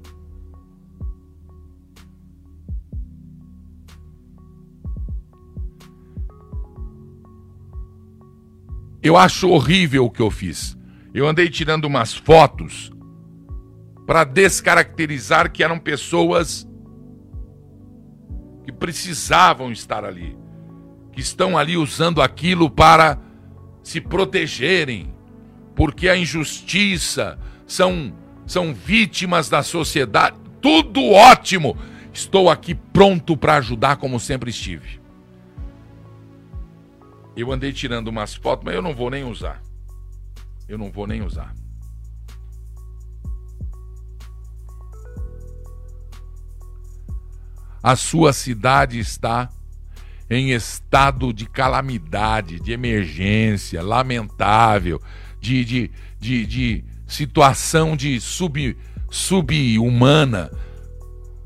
Eu 9.06 9.16
acho 9.16 9.47
horrível 9.51 10.06
o 10.06 10.10
que 10.10 10.20
eu 10.20 10.32
fiz. 10.32 10.76
Eu 11.14 11.28
andei 11.28 11.47
tirando 11.47 11.86
umas 11.86 12.12
fotos 12.12 12.91
para 14.03 14.24
descaracterizar 14.24 15.51
que 15.51 15.64
eram 15.64 15.78
pessoas 15.78 16.68
que 18.64 18.72
precisavam 18.72 19.72
estar 19.72 20.03
ali, 20.03 20.36
que 21.12 21.22
estão 21.22 21.56
ali 21.56 21.78
usando 21.78 22.20
aquilo 22.20 22.68
para 22.68 23.20
se 23.84 24.01
protegerem, 24.01 25.14
porque 25.76 26.10
a 26.10 26.18
injustiça 26.18 27.38
são 27.68 28.12
são 28.47 28.74
vítimas 28.74 29.49
da 29.49 29.62
sociedade. 29.62 30.36
Tudo 30.60 31.12
ótimo. 31.12 31.78
Estou 32.12 32.49
aqui 32.49 32.74
pronto 32.74 33.38
para 33.38 33.58
ajudar 33.58 33.97
como 33.97 34.20
sempre 34.20 34.49
estive. 34.49 34.99
Eu 37.36 37.52
andei 37.52 37.74
tirando 37.74 38.08
umas 38.08 38.34
fotos, 38.34 38.64
mas 38.64 38.76
eu 38.76 38.82
não 38.82 38.96
vou 38.96 39.10
nem 39.10 39.24
usar. 39.24 39.62
Eu 40.68 40.78
não 40.78 40.92
vou 40.92 41.06
nem 41.06 41.22
usar. 41.22 41.54
A 47.84 47.96
sua 47.96 48.34
cidade 48.34 48.98
está 48.98 49.50
em 50.30 50.52
estado 50.52 51.32
de 51.32 51.46
calamidade, 51.46 52.60
de 52.60 52.72
emergência, 52.72 53.84
lamentável, 53.84 55.00
de, 55.40 55.64
de, 55.64 55.92
de, 56.20 56.46
de 56.48 56.86
situação 57.06 57.96
de 57.96 58.20
sub, 58.20 58.76
subhumana. 59.12 60.50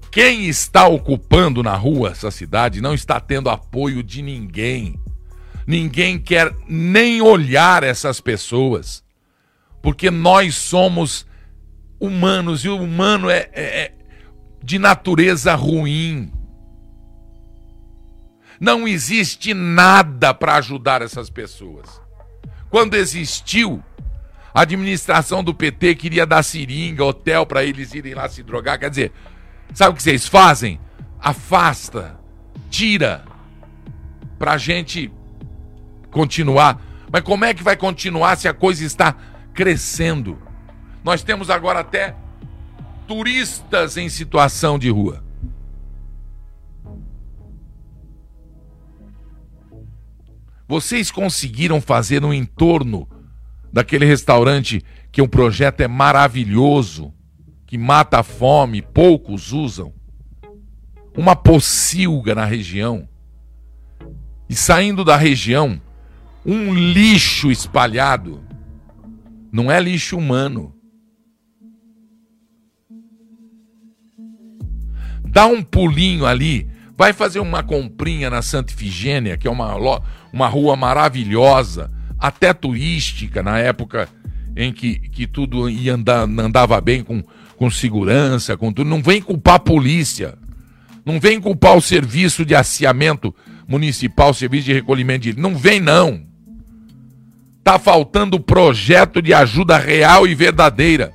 Quem 0.09 0.47
está 0.47 0.87
ocupando 0.87 1.61
na 1.61 1.75
rua 1.75 2.11
essa 2.11 2.31
cidade 2.31 2.79
não 2.79 2.93
está 2.93 3.19
tendo 3.19 3.49
apoio 3.49 4.01
de 4.01 4.21
ninguém. 4.21 4.97
Ninguém 5.69 6.17
quer 6.17 6.51
nem 6.67 7.21
olhar 7.21 7.83
essas 7.83 8.19
pessoas, 8.19 9.03
porque 9.83 10.09
nós 10.09 10.55
somos 10.55 11.27
humanos 11.99 12.65
e 12.65 12.69
o 12.69 12.81
humano 12.81 13.29
é, 13.29 13.47
é, 13.53 13.81
é 13.83 13.93
de 14.63 14.79
natureza 14.79 15.53
ruim. 15.53 16.33
Não 18.59 18.87
existe 18.87 19.53
nada 19.53 20.33
para 20.33 20.55
ajudar 20.55 21.03
essas 21.03 21.29
pessoas. 21.29 22.01
Quando 22.71 22.95
existiu, 22.95 23.83
a 24.51 24.61
administração 24.61 25.43
do 25.43 25.53
PT 25.53 25.93
queria 25.93 26.25
dar 26.25 26.41
seringa, 26.41 27.05
hotel 27.05 27.45
para 27.45 27.63
eles 27.63 27.93
irem 27.93 28.15
lá 28.15 28.27
se 28.27 28.41
drogar. 28.41 28.79
Quer 28.79 28.89
dizer, 28.89 29.11
sabe 29.75 29.91
o 29.91 29.95
que 29.95 30.01
vocês 30.01 30.25
fazem? 30.25 30.79
Afasta, 31.19 32.19
tira, 32.71 33.23
para 34.39 34.57
gente 34.57 35.11
continuar. 36.11 36.81
Mas 37.11 37.21
como 37.21 37.45
é 37.45 37.53
que 37.53 37.63
vai 37.63 37.75
continuar 37.75 38.37
se 38.37 38.47
a 38.47 38.53
coisa 38.53 38.83
está 38.85 39.15
crescendo? 39.53 40.37
Nós 41.03 41.23
temos 41.23 41.49
agora 41.49 41.79
até 41.79 42.15
turistas 43.07 43.97
em 43.97 44.09
situação 44.09 44.77
de 44.77 44.89
rua. 44.89 45.23
Vocês 50.67 51.09
conseguiram 51.09 51.81
fazer 51.81 52.21
no 52.21 52.31
entorno 52.31 53.09
daquele 53.73 54.05
restaurante 54.05 54.83
que 55.11 55.19
o 55.19 55.27
projeto 55.27 55.81
é 55.81 55.87
maravilhoso, 55.87 57.11
que 57.65 57.75
mata 57.75 58.19
a 58.19 58.23
fome, 58.23 58.81
poucos 58.81 59.51
usam, 59.51 59.91
uma 61.17 61.35
pocilga 61.35 62.35
na 62.35 62.45
região. 62.45 63.09
E 64.47 64.53
saindo 64.53 65.03
da 65.03 65.17
região, 65.17 65.81
um 66.49 66.73
lixo 66.73 67.51
espalhado. 67.51 68.43
Não 69.51 69.71
é 69.71 69.79
lixo 69.79 70.17
humano. 70.17 70.73
Dá 75.25 75.45
um 75.45 75.61
pulinho 75.61 76.25
ali, 76.25 76.67
vai 76.97 77.13
fazer 77.13 77.39
uma 77.39 77.61
comprinha 77.61 78.31
na 78.31 78.41
Santa 78.41 78.73
Ifigênia, 78.73 79.37
que 79.37 79.47
é 79.47 79.51
uma, 79.51 79.75
uma 80.33 80.47
rua 80.47 80.75
maravilhosa, 80.75 81.91
até 82.17 82.51
turística 82.51 83.43
na 83.43 83.59
época 83.59 84.09
em 84.57 84.73
que, 84.73 84.97
que 84.97 85.27
tudo 85.27 85.69
ia 85.69 85.93
andar, 85.93 86.23
andava 86.23 86.81
bem 86.81 87.03
com, 87.03 87.23
com 87.57 87.69
segurança, 87.69 88.57
com 88.57 88.73
tudo. 88.73 88.89
Não 88.89 89.03
vem 89.03 89.21
culpar 89.21 89.55
a 89.55 89.59
polícia. 89.59 90.35
Não 91.05 91.19
vem 91.19 91.39
culpar 91.39 91.77
o 91.77 91.81
serviço 91.81 92.43
de 92.43 92.55
aciamento 92.55 93.33
municipal, 93.67 94.33
serviço 94.33 94.65
de 94.65 94.73
recolhimento 94.73 95.31
de. 95.31 95.39
Não 95.39 95.55
vem, 95.55 95.79
não. 95.79 96.28
Tá 97.69 97.77
faltando 97.77 98.39
projeto 98.39 99.21
de 99.21 99.31
ajuda 99.31 99.77
real 99.77 100.25
e 100.25 100.33
verdadeira. 100.33 101.13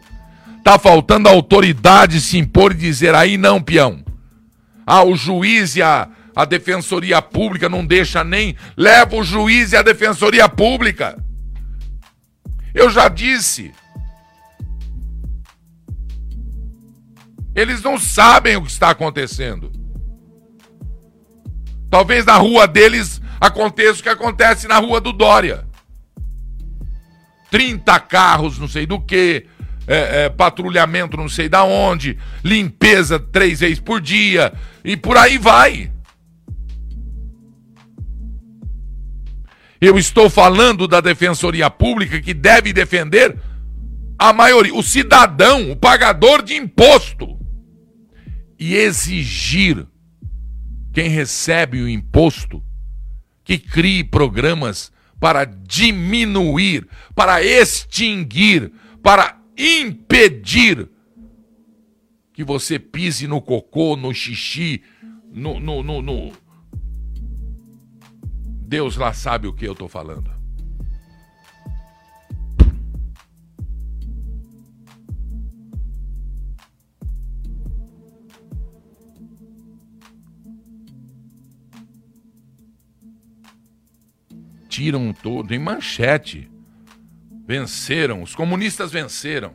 Tá 0.62 0.78
faltando 0.78 1.28
autoridade 1.28 2.20
se 2.20 2.38
impor 2.38 2.70
e 2.70 2.76
dizer 2.76 3.12
aí 3.12 3.36
não, 3.36 3.60
peão. 3.60 4.04
Ah, 4.86 5.02
o 5.02 5.16
juiz 5.16 5.74
e 5.74 5.82
a, 5.82 6.08
a 6.32 6.44
defensoria 6.44 7.20
pública 7.20 7.68
não 7.68 7.84
deixa 7.84 8.22
nem. 8.22 8.54
Leva 8.76 9.16
o 9.16 9.24
juiz 9.24 9.72
e 9.72 9.76
a 9.76 9.82
defensoria 9.82 10.48
pública. 10.48 11.18
Eu 12.72 12.88
já 12.88 13.08
disse. 13.08 13.72
Eles 17.52 17.82
não 17.82 17.98
sabem 17.98 18.54
o 18.54 18.62
que 18.62 18.70
está 18.70 18.90
acontecendo. 18.90 19.72
Talvez 21.90 22.24
na 22.24 22.36
rua 22.36 22.68
deles 22.68 23.20
aconteça 23.40 23.98
o 23.98 24.02
que 24.04 24.08
acontece 24.08 24.68
na 24.68 24.78
rua 24.78 25.00
do 25.00 25.12
Dória. 25.12 25.63
30 27.54 28.00
carros, 28.00 28.58
não 28.58 28.66
sei 28.66 28.84
do 28.84 29.00
que, 29.00 29.46
é, 29.86 30.24
é, 30.24 30.28
patrulhamento 30.28 31.16
não 31.16 31.28
sei 31.28 31.48
da 31.48 31.62
onde, 31.62 32.18
limpeza 32.42 33.16
três 33.16 33.60
vezes 33.60 33.78
por 33.78 34.00
dia, 34.00 34.52
e 34.84 34.96
por 34.96 35.16
aí 35.16 35.38
vai. 35.38 35.92
Eu 39.80 39.96
estou 39.96 40.28
falando 40.28 40.88
da 40.88 41.00
Defensoria 41.00 41.70
Pública 41.70 42.20
que 42.20 42.34
deve 42.34 42.72
defender 42.72 43.38
a 44.18 44.32
maioria, 44.32 44.74
o 44.74 44.82
cidadão, 44.82 45.70
o 45.70 45.76
pagador 45.76 46.42
de 46.42 46.56
imposto. 46.56 47.38
E 48.58 48.74
exigir 48.74 49.86
quem 50.92 51.08
recebe 51.08 51.80
o 51.80 51.88
imposto 51.88 52.60
que 53.44 53.58
crie 53.58 54.02
programas 54.02 54.92
para 55.20 55.44
diminuir, 55.44 56.88
para 57.14 57.42
extinguir, 57.42 58.72
para 59.02 59.40
impedir 59.56 60.88
que 62.32 62.42
você 62.42 62.78
pise 62.78 63.28
no 63.28 63.40
cocô, 63.40 63.96
no 63.96 64.12
xixi, 64.12 64.82
no, 65.32 65.60
no, 65.60 65.82
no, 65.82 66.02
no... 66.02 66.32
Deus 68.66 68.96
lá 68.96 69.12
sabe 69.12 69.46
o 69.46 69.52
que 69.52 69.64
eu 69.64 69.72
estou 69.72 69.88
falando. 69.88 70.33
Tiram 84.74 85.12
todo 85.12 85.54
em 85.54 85.58
manchete. 85.58 86.50
Venceram, 87.46 88.22
os 88.22 88.34
comunistas 88.34 88.90
venceram. 88.90 89.52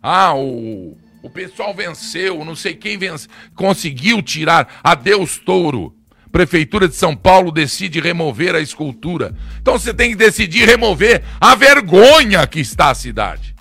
Ah, 0.00 0.34
o, 0.36 0.96
o 1.20 1.28
pessoal 1.28 1.74
venceu, 1.74 2.44
não 2.44 2.54
sei 2.54 2.74
quem 2.74 2.96
vence, 2.96 3.26
conseguiu 3.56 4.22
tirar. 4.22 4.80
Adeus, 4.84 5.38
touro. 5.38 5.96
Prefeitura 6.30 6.86
de 6.86 6.94
São 6.94 7.16
Paulo 7.16 7.50
decide 7.50 7.98
remover 7.98 8.54
a 8.54 8.60
escultura. 8.60 9.34
Então 9.60 9.76
você 9.76 9.92
tem 9.92 10.10
que 10.10 10.16
decidir 10.16 10.64
remover 10.64 11.24
a 11.40 11.56
vergonha 11.56 12.46
que 12.46 12.60
está 12.60 12.90
a 12.90 12.94
cidade. 12.94 13.56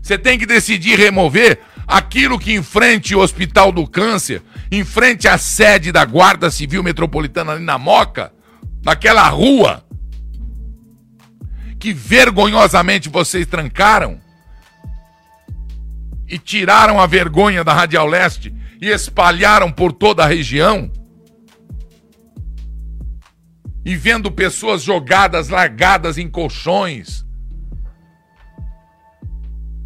Você 0.00 0.16
tem 0.16 0.38
que 0.38 0.46
decidir 0.46 0.98
remover 0.98 1.60
aquilo 1.86 2.38
que 2.38 2.54
em 2.54 2.62
frente 2.62 3.12
ao 3.12 3.20
Hospital 3.20 3.70
do 3.70 3.86
Câncer, 3.86 4.40
em 4.70 4.84
frente 4.84 5.28
à 5.28 5.36
sede 5.36 5.92
da 5.92 6.02
Guarda 6.06 6.50
Civil 6.50 6.82
Metropolitana 6.82 7.52
ali 7.52 7.62
na 7.62 7.76
Moca, 7.76 8.32
naquela 8.82 9.28
rua 9.28 9.84
que 11.78 11.92
vergonhosamente 11.92 13.08
vocês 13.08 13.46
trancaram 13.46 14.20
e 16.28 16.38
tiraram 16.38 17.00
a 17.00 17.06
vergonha 17.06 17.64
da 17.64 17.72
Radial 17.72 18.06
Leste 18.06 18.54
e 18.80 18.88
espalharam 18.88 19.70
por 19.70 19.92
toda 19.92 20.24
a 20.24 20.26
região. 20.26 20.90
E 23.84 23.96
vendo 23.96 24.30
pessoas 24.30 24.82
jogadas, 24.82 25.48
largadas 25.48 26.18
em 26.18 26.30
colchões, 26.30 27.26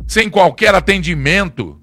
sem 0.07 0.29
qualquer 0.29 0.75
atendimento. 0.75 1.81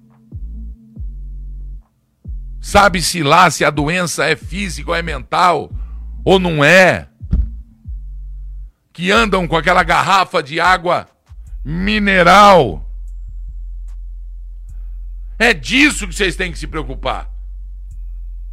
Sabe-se 2.62 3.24
lá 3.24 3.50
se 3.50 3.66
a 3.66 3.72
doença 3.72 4.26
é 4.26 4.36
física 4.36 4.92
ou 4.92 4.96
é 4.96 5.02
mental 5.02 5.72
ou 6.24 6.40
não 6.40 6.64
é, 6.64 7.08
que 8.94 9.12
andam 9.12 9.48
com 9.48 9.58
aquela 9.58 9.84
garrafa 9.84 10.42
de 10.42 10.60
água 10.60 11.08
mineral. 11.64 12.90
É 15.38 15.54
disso 15.54 16.08
que 16.08 16.16
vocês 16.16 16.36
têm 16.36 16.52
que 16.52 16.60
se 16.60 16.68
preocupar. 16.68 17.30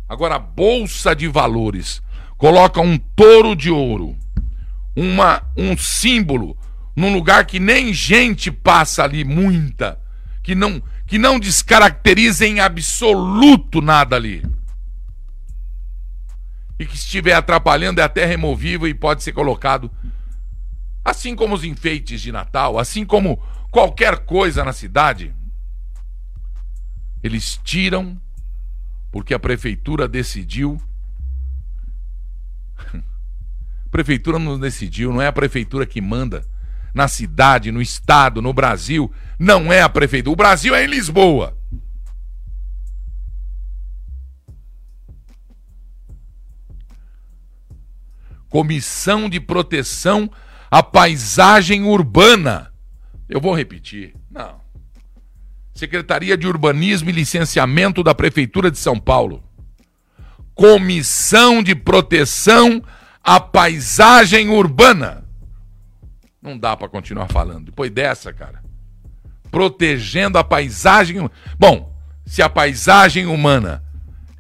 Agora, 0.09 0.37
a 0.37 0.39
Bolsa 0.39 1.15
de 1.15 1.29
Valores 1.29 2.03
coloca 2.37 2.81
um 2.81 2.99
touro 2.99 3.55
de 3.55 3.71
ouro, 3.71 4.17
uma, 4.97 5.43
um 5.57 5.77
símbolo, 5.77 6.57
num 6.97 7.13
lugar 7.13 7.45
que 7.45 7.61
nem 7.61 7.93
gente 7.93 8.51
passa 8.51 9.05
ali, 9.05 9.25
muita, 9.25 10.01
que 10.43 10.55
não, 10.55 10.83
que 11.07 11.19
não 11.19 11.39
descaracteriza 11.39 12.47
em 12.47 12.59
absoluto 12.59 13.81
nada 13.81 14.17
ali 14.17 14.43
e 16.81 16.87
que 16.87 16.95
estiver 16.95 17.35
atrapalhando 17.35 18.01
é 18.01 18.05
até 18.05 18.25
removível 18.25 18.89
e 18.89 18.95
pode 18.95 19.23
ser 19.23 19.33
colocado. 19.33 19.91
Assim 21.05 21.37
como 21.37 21.55
os 21.55 21.63
enfeites 21.63 22.23
de 22.23 22.33
Natal, 22.33 22.79
assim 22.79 23.05
como 23.05 23.37
qualquer 23.71 24.21
coisa 24.21 24.65
na 24.65 24.73
cidade, 24.73 25.35
eles 27.23 27.61
tiram 27.63 28.19
porque 29.13 29.35
a 29.35 29.39
prefeitura 29.39 30.09
decidiu. 30.09 30.81
prefeitura 33.93 34.39
não 34.39 34.59
decidiu, 34.59 35.13
não 35.13 35.21
é 35.21 35.27
a 35.27 35.33
prefeitura 35.33 35.85
que 35.85 36.01
manda. 36.01 36.49
Na 36.95 37.09
cidade, 37.09 37.71
no 37.71 37.83
estado, 37.83 38.41
no 38.41 38.55
Brasil, 38.55 39.13
não 39.39 39.71
é 39.71 39.83
a 39.83 39.89
prefeitura. 39.89 40.33
O 40.33 40.37
Brasil 40.37 40.75
é 40.75 40.83
em 40.83 40.89
Lisboa. 40.89 41.60
Comissão 48.51 49.29
de 49.31 49.39
Proteção 49.39 50.29
à 50.69 50.83
Paisagem 50.83 51.85
Urbana. 51.85 52.73
Eu 53.29 53.41
vou 53.41 53.55
repetir. 53.55 54.13
Não. 54.29 54.61
Secretaria 55.73 56.37
de 56.37 56.49
Urbanismo 56.49 57.09
e 57.09 57.13
Licenciamento 57.13 58.03
da 58.03 58.15
Prefeitura 58.15 58.69
de 58.69 58.77
São 58.77 58.99
Paulo. 58.99 59.43
Comissão 60.53 61.63
de 61.63 61.77
Proteção 61.77 62.83
à 63.23 63.39
Paisagem 63.39 64.51
Urbana. 64.51 65.25
Não 66.43 66.59
dá 66.59 66.77
para 66.77 66.89
continuar 66.89 67.29
falando. 67.29 67.67
Depois 67.67 67.91
dessa, 67.91 68.33
cara. 68.33 68.63
Protegendo 69.49 70.39
a 70.39 70.45
paisagem. 70.45 71.31
Bom, 71.57 71.95
se 72.27 72.43
a 72.43 72.49
paisagem 72.49 73.27
humana 73.27 73.83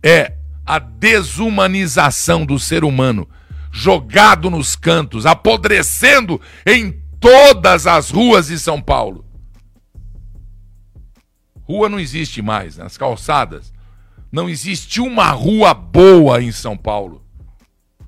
é 0.02 0.34
a 0.66 0.78
desumanização 0.80 2.44
do 2.44 2.58
ser 2.58 2.84
humano 2.84 3.28
jogado 3.70 4.50
nos 4.50 4.74
cantos, 4.74 5.26
apodrecendo 5.26 6.40
em 6.66 7.00
todas 7.20 7.86
as 7.86 8.10
ruas 8.10 8.48
de 8.48 8.58
São 8.58 8.80
Paulo. 8.80 9.24
Rua 11.62 11.88
não 11.88 12.00
existe 12.00 12.42
mais, 12.42 12.76
nas 12.76 12.96
calçadas. 12.96 13.72
Não 14.32 14.48
existe 14.48 15.00
uma 15.00 15.30
rua 15.30 15.72
boa 15.72 16.42
em 16.42 16.50
São 16.50 16.76
Paulo. 16.76 17.24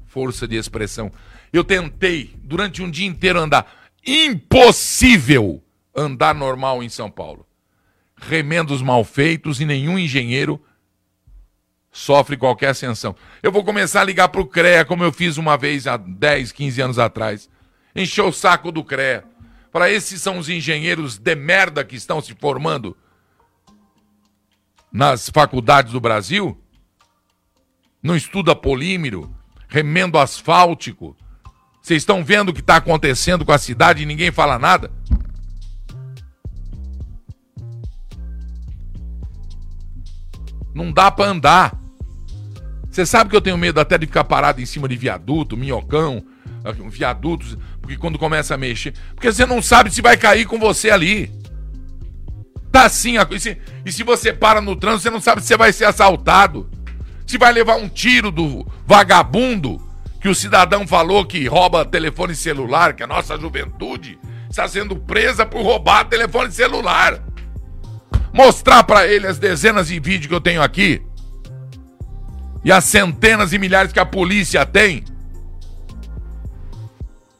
Força 0.06 0.48
de 0.48 0.56
expressão. 0.56 1.12
Eu 1.52 1.62
tentei 1.62 2.34
durante 2.42 2.82
um 2.82 2.90
dia 2.90 3.06
inteiro 3.06 3.38
andar. 3.38 3.66
Impossível 4.04 5.62
andar 5.94 6.34
normal 6.34 6.82
em 6.82 6.88
São 6.88 7.10
Paulo. 7.10 7.46
Remendos 8.16 8.82
mal 8.82 9.04
feitos 9.04 9.60
e 9.60 9.64
nenhum 9.64 9.98
engenheiro 9.98 10.60
sofre 11.92 12.38
qualquer 12.38 12.68
ascensão. 12.68 13.14
Eu 13.42 13.52
vou 13.52 13.62
começar 13.62 14.00
a 14.00 14.04
ligar 14.04 14.28
para 14.28 14.40
o 14.40 14.46
CREA, 14.46 14.84
como 14.84 15.04
eu 15.04 15.12
fiz 15.12 15.36
uma 15.36 15.58
vez 15.58 15.86
há 15.86 15.98
10, 15.98 16.50
15 16.50 16.80
anos 16.80 16.98
atrás. 16.98 17.50
Encher 17.94 18.24
o 18.24 18.32
saco 18.32 18.72
do 18.72 18.82
CREA. 18.82 19.24
Para 19.70 19.90
esses 19.90 20.20
são 20.20 20.38
os 20.38 20.48
engenheiros 20.48 21.18
de 21.18 21.34
merda 21.34 21.84
que 21.84 21.94
estão 21.94 22.20
se 22.20 22.34
formando 22.34 22.96
nas 24.90 25.28
faculdades 25.28 25.92
do 25.92 26.00
Brasil. 26.00 26.58
Não 28.02 28.16
estuda 28.16 28.56
polímero, 28.56 29.34
remendo 29.68 30.18
asfáltico. 30.18 31.16
Vocês 31.80 32.02
estão 32.02 32.24
vendo 32.24 32.48
o 32.48 32.54
que 32.54 32.60
está 32.60 32.76
acontecendo 32.76 33.44
com 33.44 33.52
a 33.52 33.58
cidade 33.58 34.02
e 34.02 34.06
ninguém 34.06 34.30
fala 34.32 34.58
nada? 34.58 34.90
Não 40.74 40.90
dá 40.90 41.10
para 41.10 41.30
andar. 41.30 41.81
Você 42.92 43.06
sabe 43.06 43.30
que 43.30 43.36
eu 43.36 43.40
tenho 43.40 43.56
medo 43.56 43.80
até 43.80 43.96
de 43.96 44.04
ficar 44.06 44.22
parado 44.22 44.60
em 44.60 44.66
cima 44.66 44.86
de 44.86 44.96
viaduto, 44.96 45.56
minhocão, 45.56 46.22
viadutos, 46.90 47.56
porque 47.80 47.96
quando 47.96 48.18
começa 48.18 48.54
a 48.54 48.58
mexer. 48.58 48.92
Porque 49.14 49.32
você 49.32 49.46
não 49.46 49.62
sabe 49.62 49.90
se 49.90 50.02
vai 50.02 50.14
cair 50.14 50.44
com 50.44 50.58
você 50.58 50.90
ali. 50.90 51.32
Tá 52.70 52.84
assim, 52.84 53.14
e 53.30 53.40
se, 53.40 53.56
e 53.86 53.90
se 53.90 54.02
você 54.02 54.30
para 54.30 54.60
no 54.60 54.76
trânsito, 54.76 55.04
você 55.04 55.10
não 55.10 55.22
sabe 55.22 55.40
se 55.40 55.48
você 55.48 55.56
vai 55.56 55.72
ser 55.72 55.86
assaltado. 55.86 56.68
Se 57.26 57.38
vai 57.38 57.50
levar 57.50 57.76
um 57.76 57.88
tiro 57.88 58.30
do 58.30 58.66
vagabundo 58.86 59.80
que 60.20 60.28
o 60.28 60.34
cidadão 60.34 60.86
falou 60.86 61.24
que 61.24 61.46
rouba 61.46 61.86
telefone 61.86 62.34
celular, 62.34 62.92
que 62.92 63.02
a 63.02 63.06
nossa 63.06 63.38
juventude 63.38 64.18
está 64.50 64.68
sendo 64.68 64.96
presa 64.96 65.46
por 65.46 65.62
roubar 65.62 66.04
telefone 66.04 66.52
celular. 66.52 67.22
Mostrar 68.34 68.84
para 68.84 69.06
ele 69.06 69.26
as 69.26 69.38
dezenas 69.38 69.88
de 69.88 69.98
vídeos 69.98 70.26
que 70.26 70.34
eu 70.34 70.40
tenho 70.42 70.62
aqui 70.62 71.02
e 72.64 72.70
as 72.70 72.84
centenas 72.84 73.52
e 73.52 73.58
milhares 73.58 73.92
que 73.92 73.98
a 73.98 74.06
polícia 74.06 74.64
tem 74.64 75.04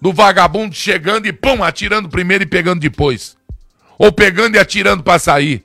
do 0.00 0.12
vagabundo 0.12 0.74
chegando 0.74 1.26
e 1.26 1.32
pum, 1.32 1.62
atirando 1.62 2.08
primeiro 2.08 2.42
e 2.42 2.46
pegando 2.46 2.80
depois. 2.80 3.36
Ou 3.96 4.10
pegando 4.10 4.56
e 4.56 4.58
atirando 4.58 5.00
para 5.00 5.18
sair. 5.18 5.64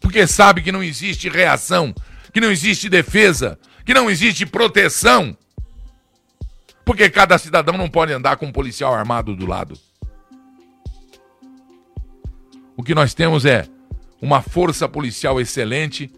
Porque 0.00 0.26
sabe 0.26 0.62
que 0.62 0.72
não 0.72 0.82
existe 0.82 1.28
reação, 1.28 1.94
que 2.32 2.40
não 2.40 2.50
existe 2.50 2.88
defesa, 2.88 3.56
que 3.84 3.94
não 3.94 4.10
existe 4.10 4.44
proteção. 4.44 5.36
Porque 6.84 7.08
cada 7.08 7.38
cidadão 7.38 7.78
não 7.78 7.88
pode 7.88 8.12
andar 8.12 8.36
com 8.36 8.46
um 8.46 8.52
policial 8.52 8.92
armado 8.92 9.36
do 9.36 9.46
lado. 9.46 9.78
O 12.76 12.82
que 12.82 12.96
nós 12.96 13.14
temos 13.14 13.44
é 13.44 13.68
uma 14.20 14.42
força 14.42 14.88
policial 14.88 15.40
excelente 15.40 16.10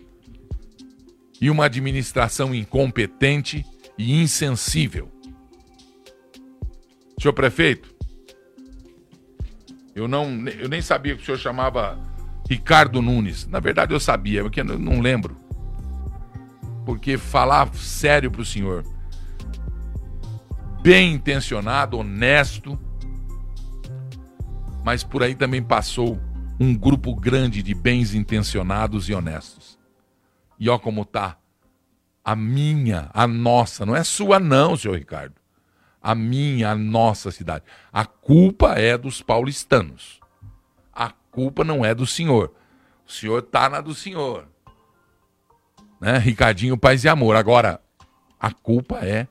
e 1.41 1.51
uma 1.51 1.67
administração 1.67 2.55
incompetente 2.55 3.65
e 3.97 4.21
insensível. 4.21 5.11
Senhor 7.21 7.33
prefeito, 7.33 7.95
eu 9.95 10.07
não, 10.07 10.47
eu 10.47 10.69
nem 10.69 10.81
sabia 10.81 11.17
que 11.17 11.23
o 11.23 11.25
senhor 11.25 11.39
chamava 11.39 11.99
Ricardo 12.49 13.03
Nunes. 13.03 13.47
Na 13.47 13.61
verdade 13.61 13.93
eu 13.93 14.01
sabia, 14.01 14.43
porque 14.43 14.61
eu 14.61 14.65
não 14.65 15.01
lembro. 15.01 15.37
Porque 16.85 17.19
falar 17.19 17.73
sério 17.75 18.31
pro 18.31 18.45
senhor, 18.45 18.85
bem 20.81 21.13
intencionado, 21.13 21.99
honesto, 21.99 22.79
mas 24.85 25.05
por 25.05 25.23
aí 25.23 25.35
também 25.35 25.63
passou 25.63 26.19
um 26.59 26.75
grupo 26.75 27.15
grande 27.15 27.63
de 27.63 27.75
bens 27.75 28.15
intencionados 28.15 29.09
e 29.09 29.15
honestos. 29.15 29.78
E 30.59 30.69
ó 30.69 30.79
como 30.79 31.05
tá 31.05 31.39
a 32.25 32.37
minha, 32.37 33.11
a 33.15 33.27
nossa, 33.27 33.87
não 33.87 33.97
é 33.97 34.05
sua 34.05 34.39
não, 34.39 34.77
senhor 34.77 34.99
Ricardo 34.99 35.35
a 36.03 36.15
minha, 36.15 36.71
a 36.71 36.75
nossa 36.75 37.31
cidade. 37.31 37.65
A 37.93 38.05
culpa 38.05 38.75
é 38.75 38.97
dos 38.97 39.21
paulistanos. 39.21 40.21
A 40.93 41.11
culpa 41.31 41.65
não 41.65 41.85
é 41.85 41.95
do 41.95 42.07
senhor. 42.07 42.55
O 43.07 43.13
senhor 43.13 43.43
tá 43.43 43.69
na 43.69 43.81
do 43.81 43.95
senhor. 43.95 44.49
Né? 46.01 46.19
Ricardinho 46.19 46.79
Paz 46.79 47.05
e 47.05 47.09
Amor. 47.09 47.37
Agora, 47.37 47.81
a 48.39 48.53
culpa 48.53 49.01
é 49.05 49.27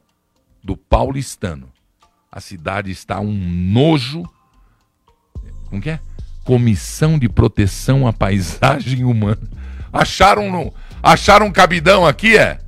do 0.64 0.76
paulistano. 0.76 1.72
A 2.32 2.40
cidade 2.40 2.92
está 2.92 3.20
um 3.20 3.34
nojo. 3.34 4.24
Como 5.70 5.82
que 5.82 5.92
é? 5.92 6.00
Comissão 6.44 7.18
de 7.18 7.28
Proteção 7.28 8.08
à 8.08 8.14
Paisagem 8.14 9.04
Humana. 9.04 9.50
Acharam, 9.92 10.52
no, 10.52 10.74
acharam 11.02 11.48
um 11.48 11.52
cabidão 11.52 12.06
aqui, 12.06 12.38
é? 12.38 12.60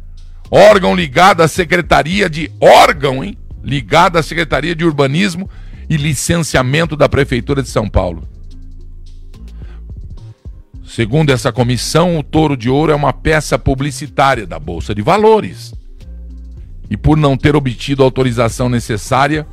Órgão 0.52 0.96
ligado 0.96 1.42
à 1.42 1.48
Secretaria 1.48 2.30
de. 2.30 2.52
Órgão, 2.60 3.24
hein? 3.24 3.38
ligada 3.64 4.20
à 4.20 4.24
Secretaria 4.24 4.76
de 4.76 4.86
Urbanismo 4.86 5.50
e 5.90 5.98
Licenciamento 5.98 6.96
da 6.96 7.10
Prefeitura 7.10 7.62
de 7.62 7.70
São 7.70 7.90
Paulo. 7.90 8.28
Segundo 10.84 11.30
essa 11.30 11.52
comissão, 11.52 12.18
o 12.18 12.24
touro 12.24 12.58
de 12.58 12.70
ouro 12.70 12.92
é 12.92 12.96
uma 12.96 13.14
peça 13.14 13.60
publicitária 13.60 14.48
da 14.48 14.58
Bolsa 14.58 14.96
de 14.96 15.02
Valores. 15.02 15.74
E 16.90 16.98
por 16.98 17.16
não 17.16 17.38
ter 17.38 17.56
obtido 17.56 18.02
a 18.02 18.06
autorização 18.06 18.68
necessária, 18.68 19.46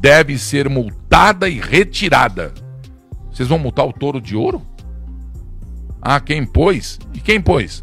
deve 0.00 0.38
ser 0.38 0.68
multada 0.68 1.48
e 1.48 1.58
retirada. 1.58 2.54
Vocês 3.32 3.48
vão 3.48 3.58
multar 3.58 3.86
o 3.86 3.92
touro 3.92 4.20
de 4.20 4.36
ouro? 4.36 4.62
Ah, 6.00 6.20
quem 6.20 6.46
pôs? 6.46 7.00
E 7.12 7.18
quem 7.18 7.40
pôs? 7.40 7.82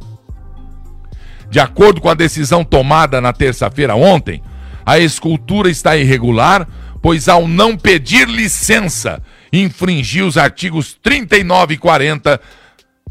De 1.50 1.60
acordo 1.60 2.02
com 2.02 2.10
a 2.10 2.14
decisão 2.14 2.64
tomada 2.64 3.22
na 3.22 3.32
terça-feira 3.32 3.96
ontem, 3.96 4.42
a 4.86 5.00
escultura 5.00 5.70
está 5.70 5.96
irregular, 5.98 6.68
pois 7.02 7.28
ao 7.28 7.48
não 7.48 7.76
pedir 7.78 8.28
licença, 8.28 9.22
infringiu 9.52 10.28
os 10.28 10.38
artigos 10.38 10.96
39 11.02 11.74
e 11.76 11.78
40 11.78 12.42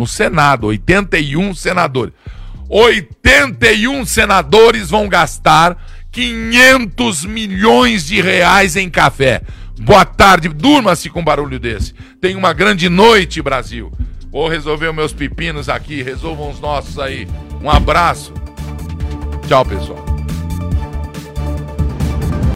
No 0.00 0.06
Senado, 0.06 0.68
81 0.68 1.54
senadores. 1.54 2.14
81 2.70 4.06
senadores 4.06 4.88
vão 4.88 5.06
gastar 5.06 5.76
500 6.10 7.26
milhões 7.26 8.06
de 8.06 8.18
reais 8.22 8.76
em 8.76 8.88
café. 8.88 9.42
Boa 9.78 10.06
tarde, 10.06 10.48
durma-se 10.48 11.10
com 11.10 11.22
barulho 11.22 11.60
desse. 11.60 11.92
Tenha 12.18 12.38
uma 12.38 12.54
grande 12.54 12.88
noite, 12.88 13.42
Brasil. 13.42 13.92
Vou 14.32 14.48
resolver 14.48 14.88
os 14.88 14.96
meus 14.96 15.12
pepinos 15.12 15.68
aqui, 15.68 16.02
resolvam 16.02 16.48
os 16.48 16.60
nossos 16.60 16.98
aí. 16.98 17.28
Um 17.62 17.70
abraço. 17.70 18.32
Tchau, 19.46 19.66
pessoal. 19.66 20.09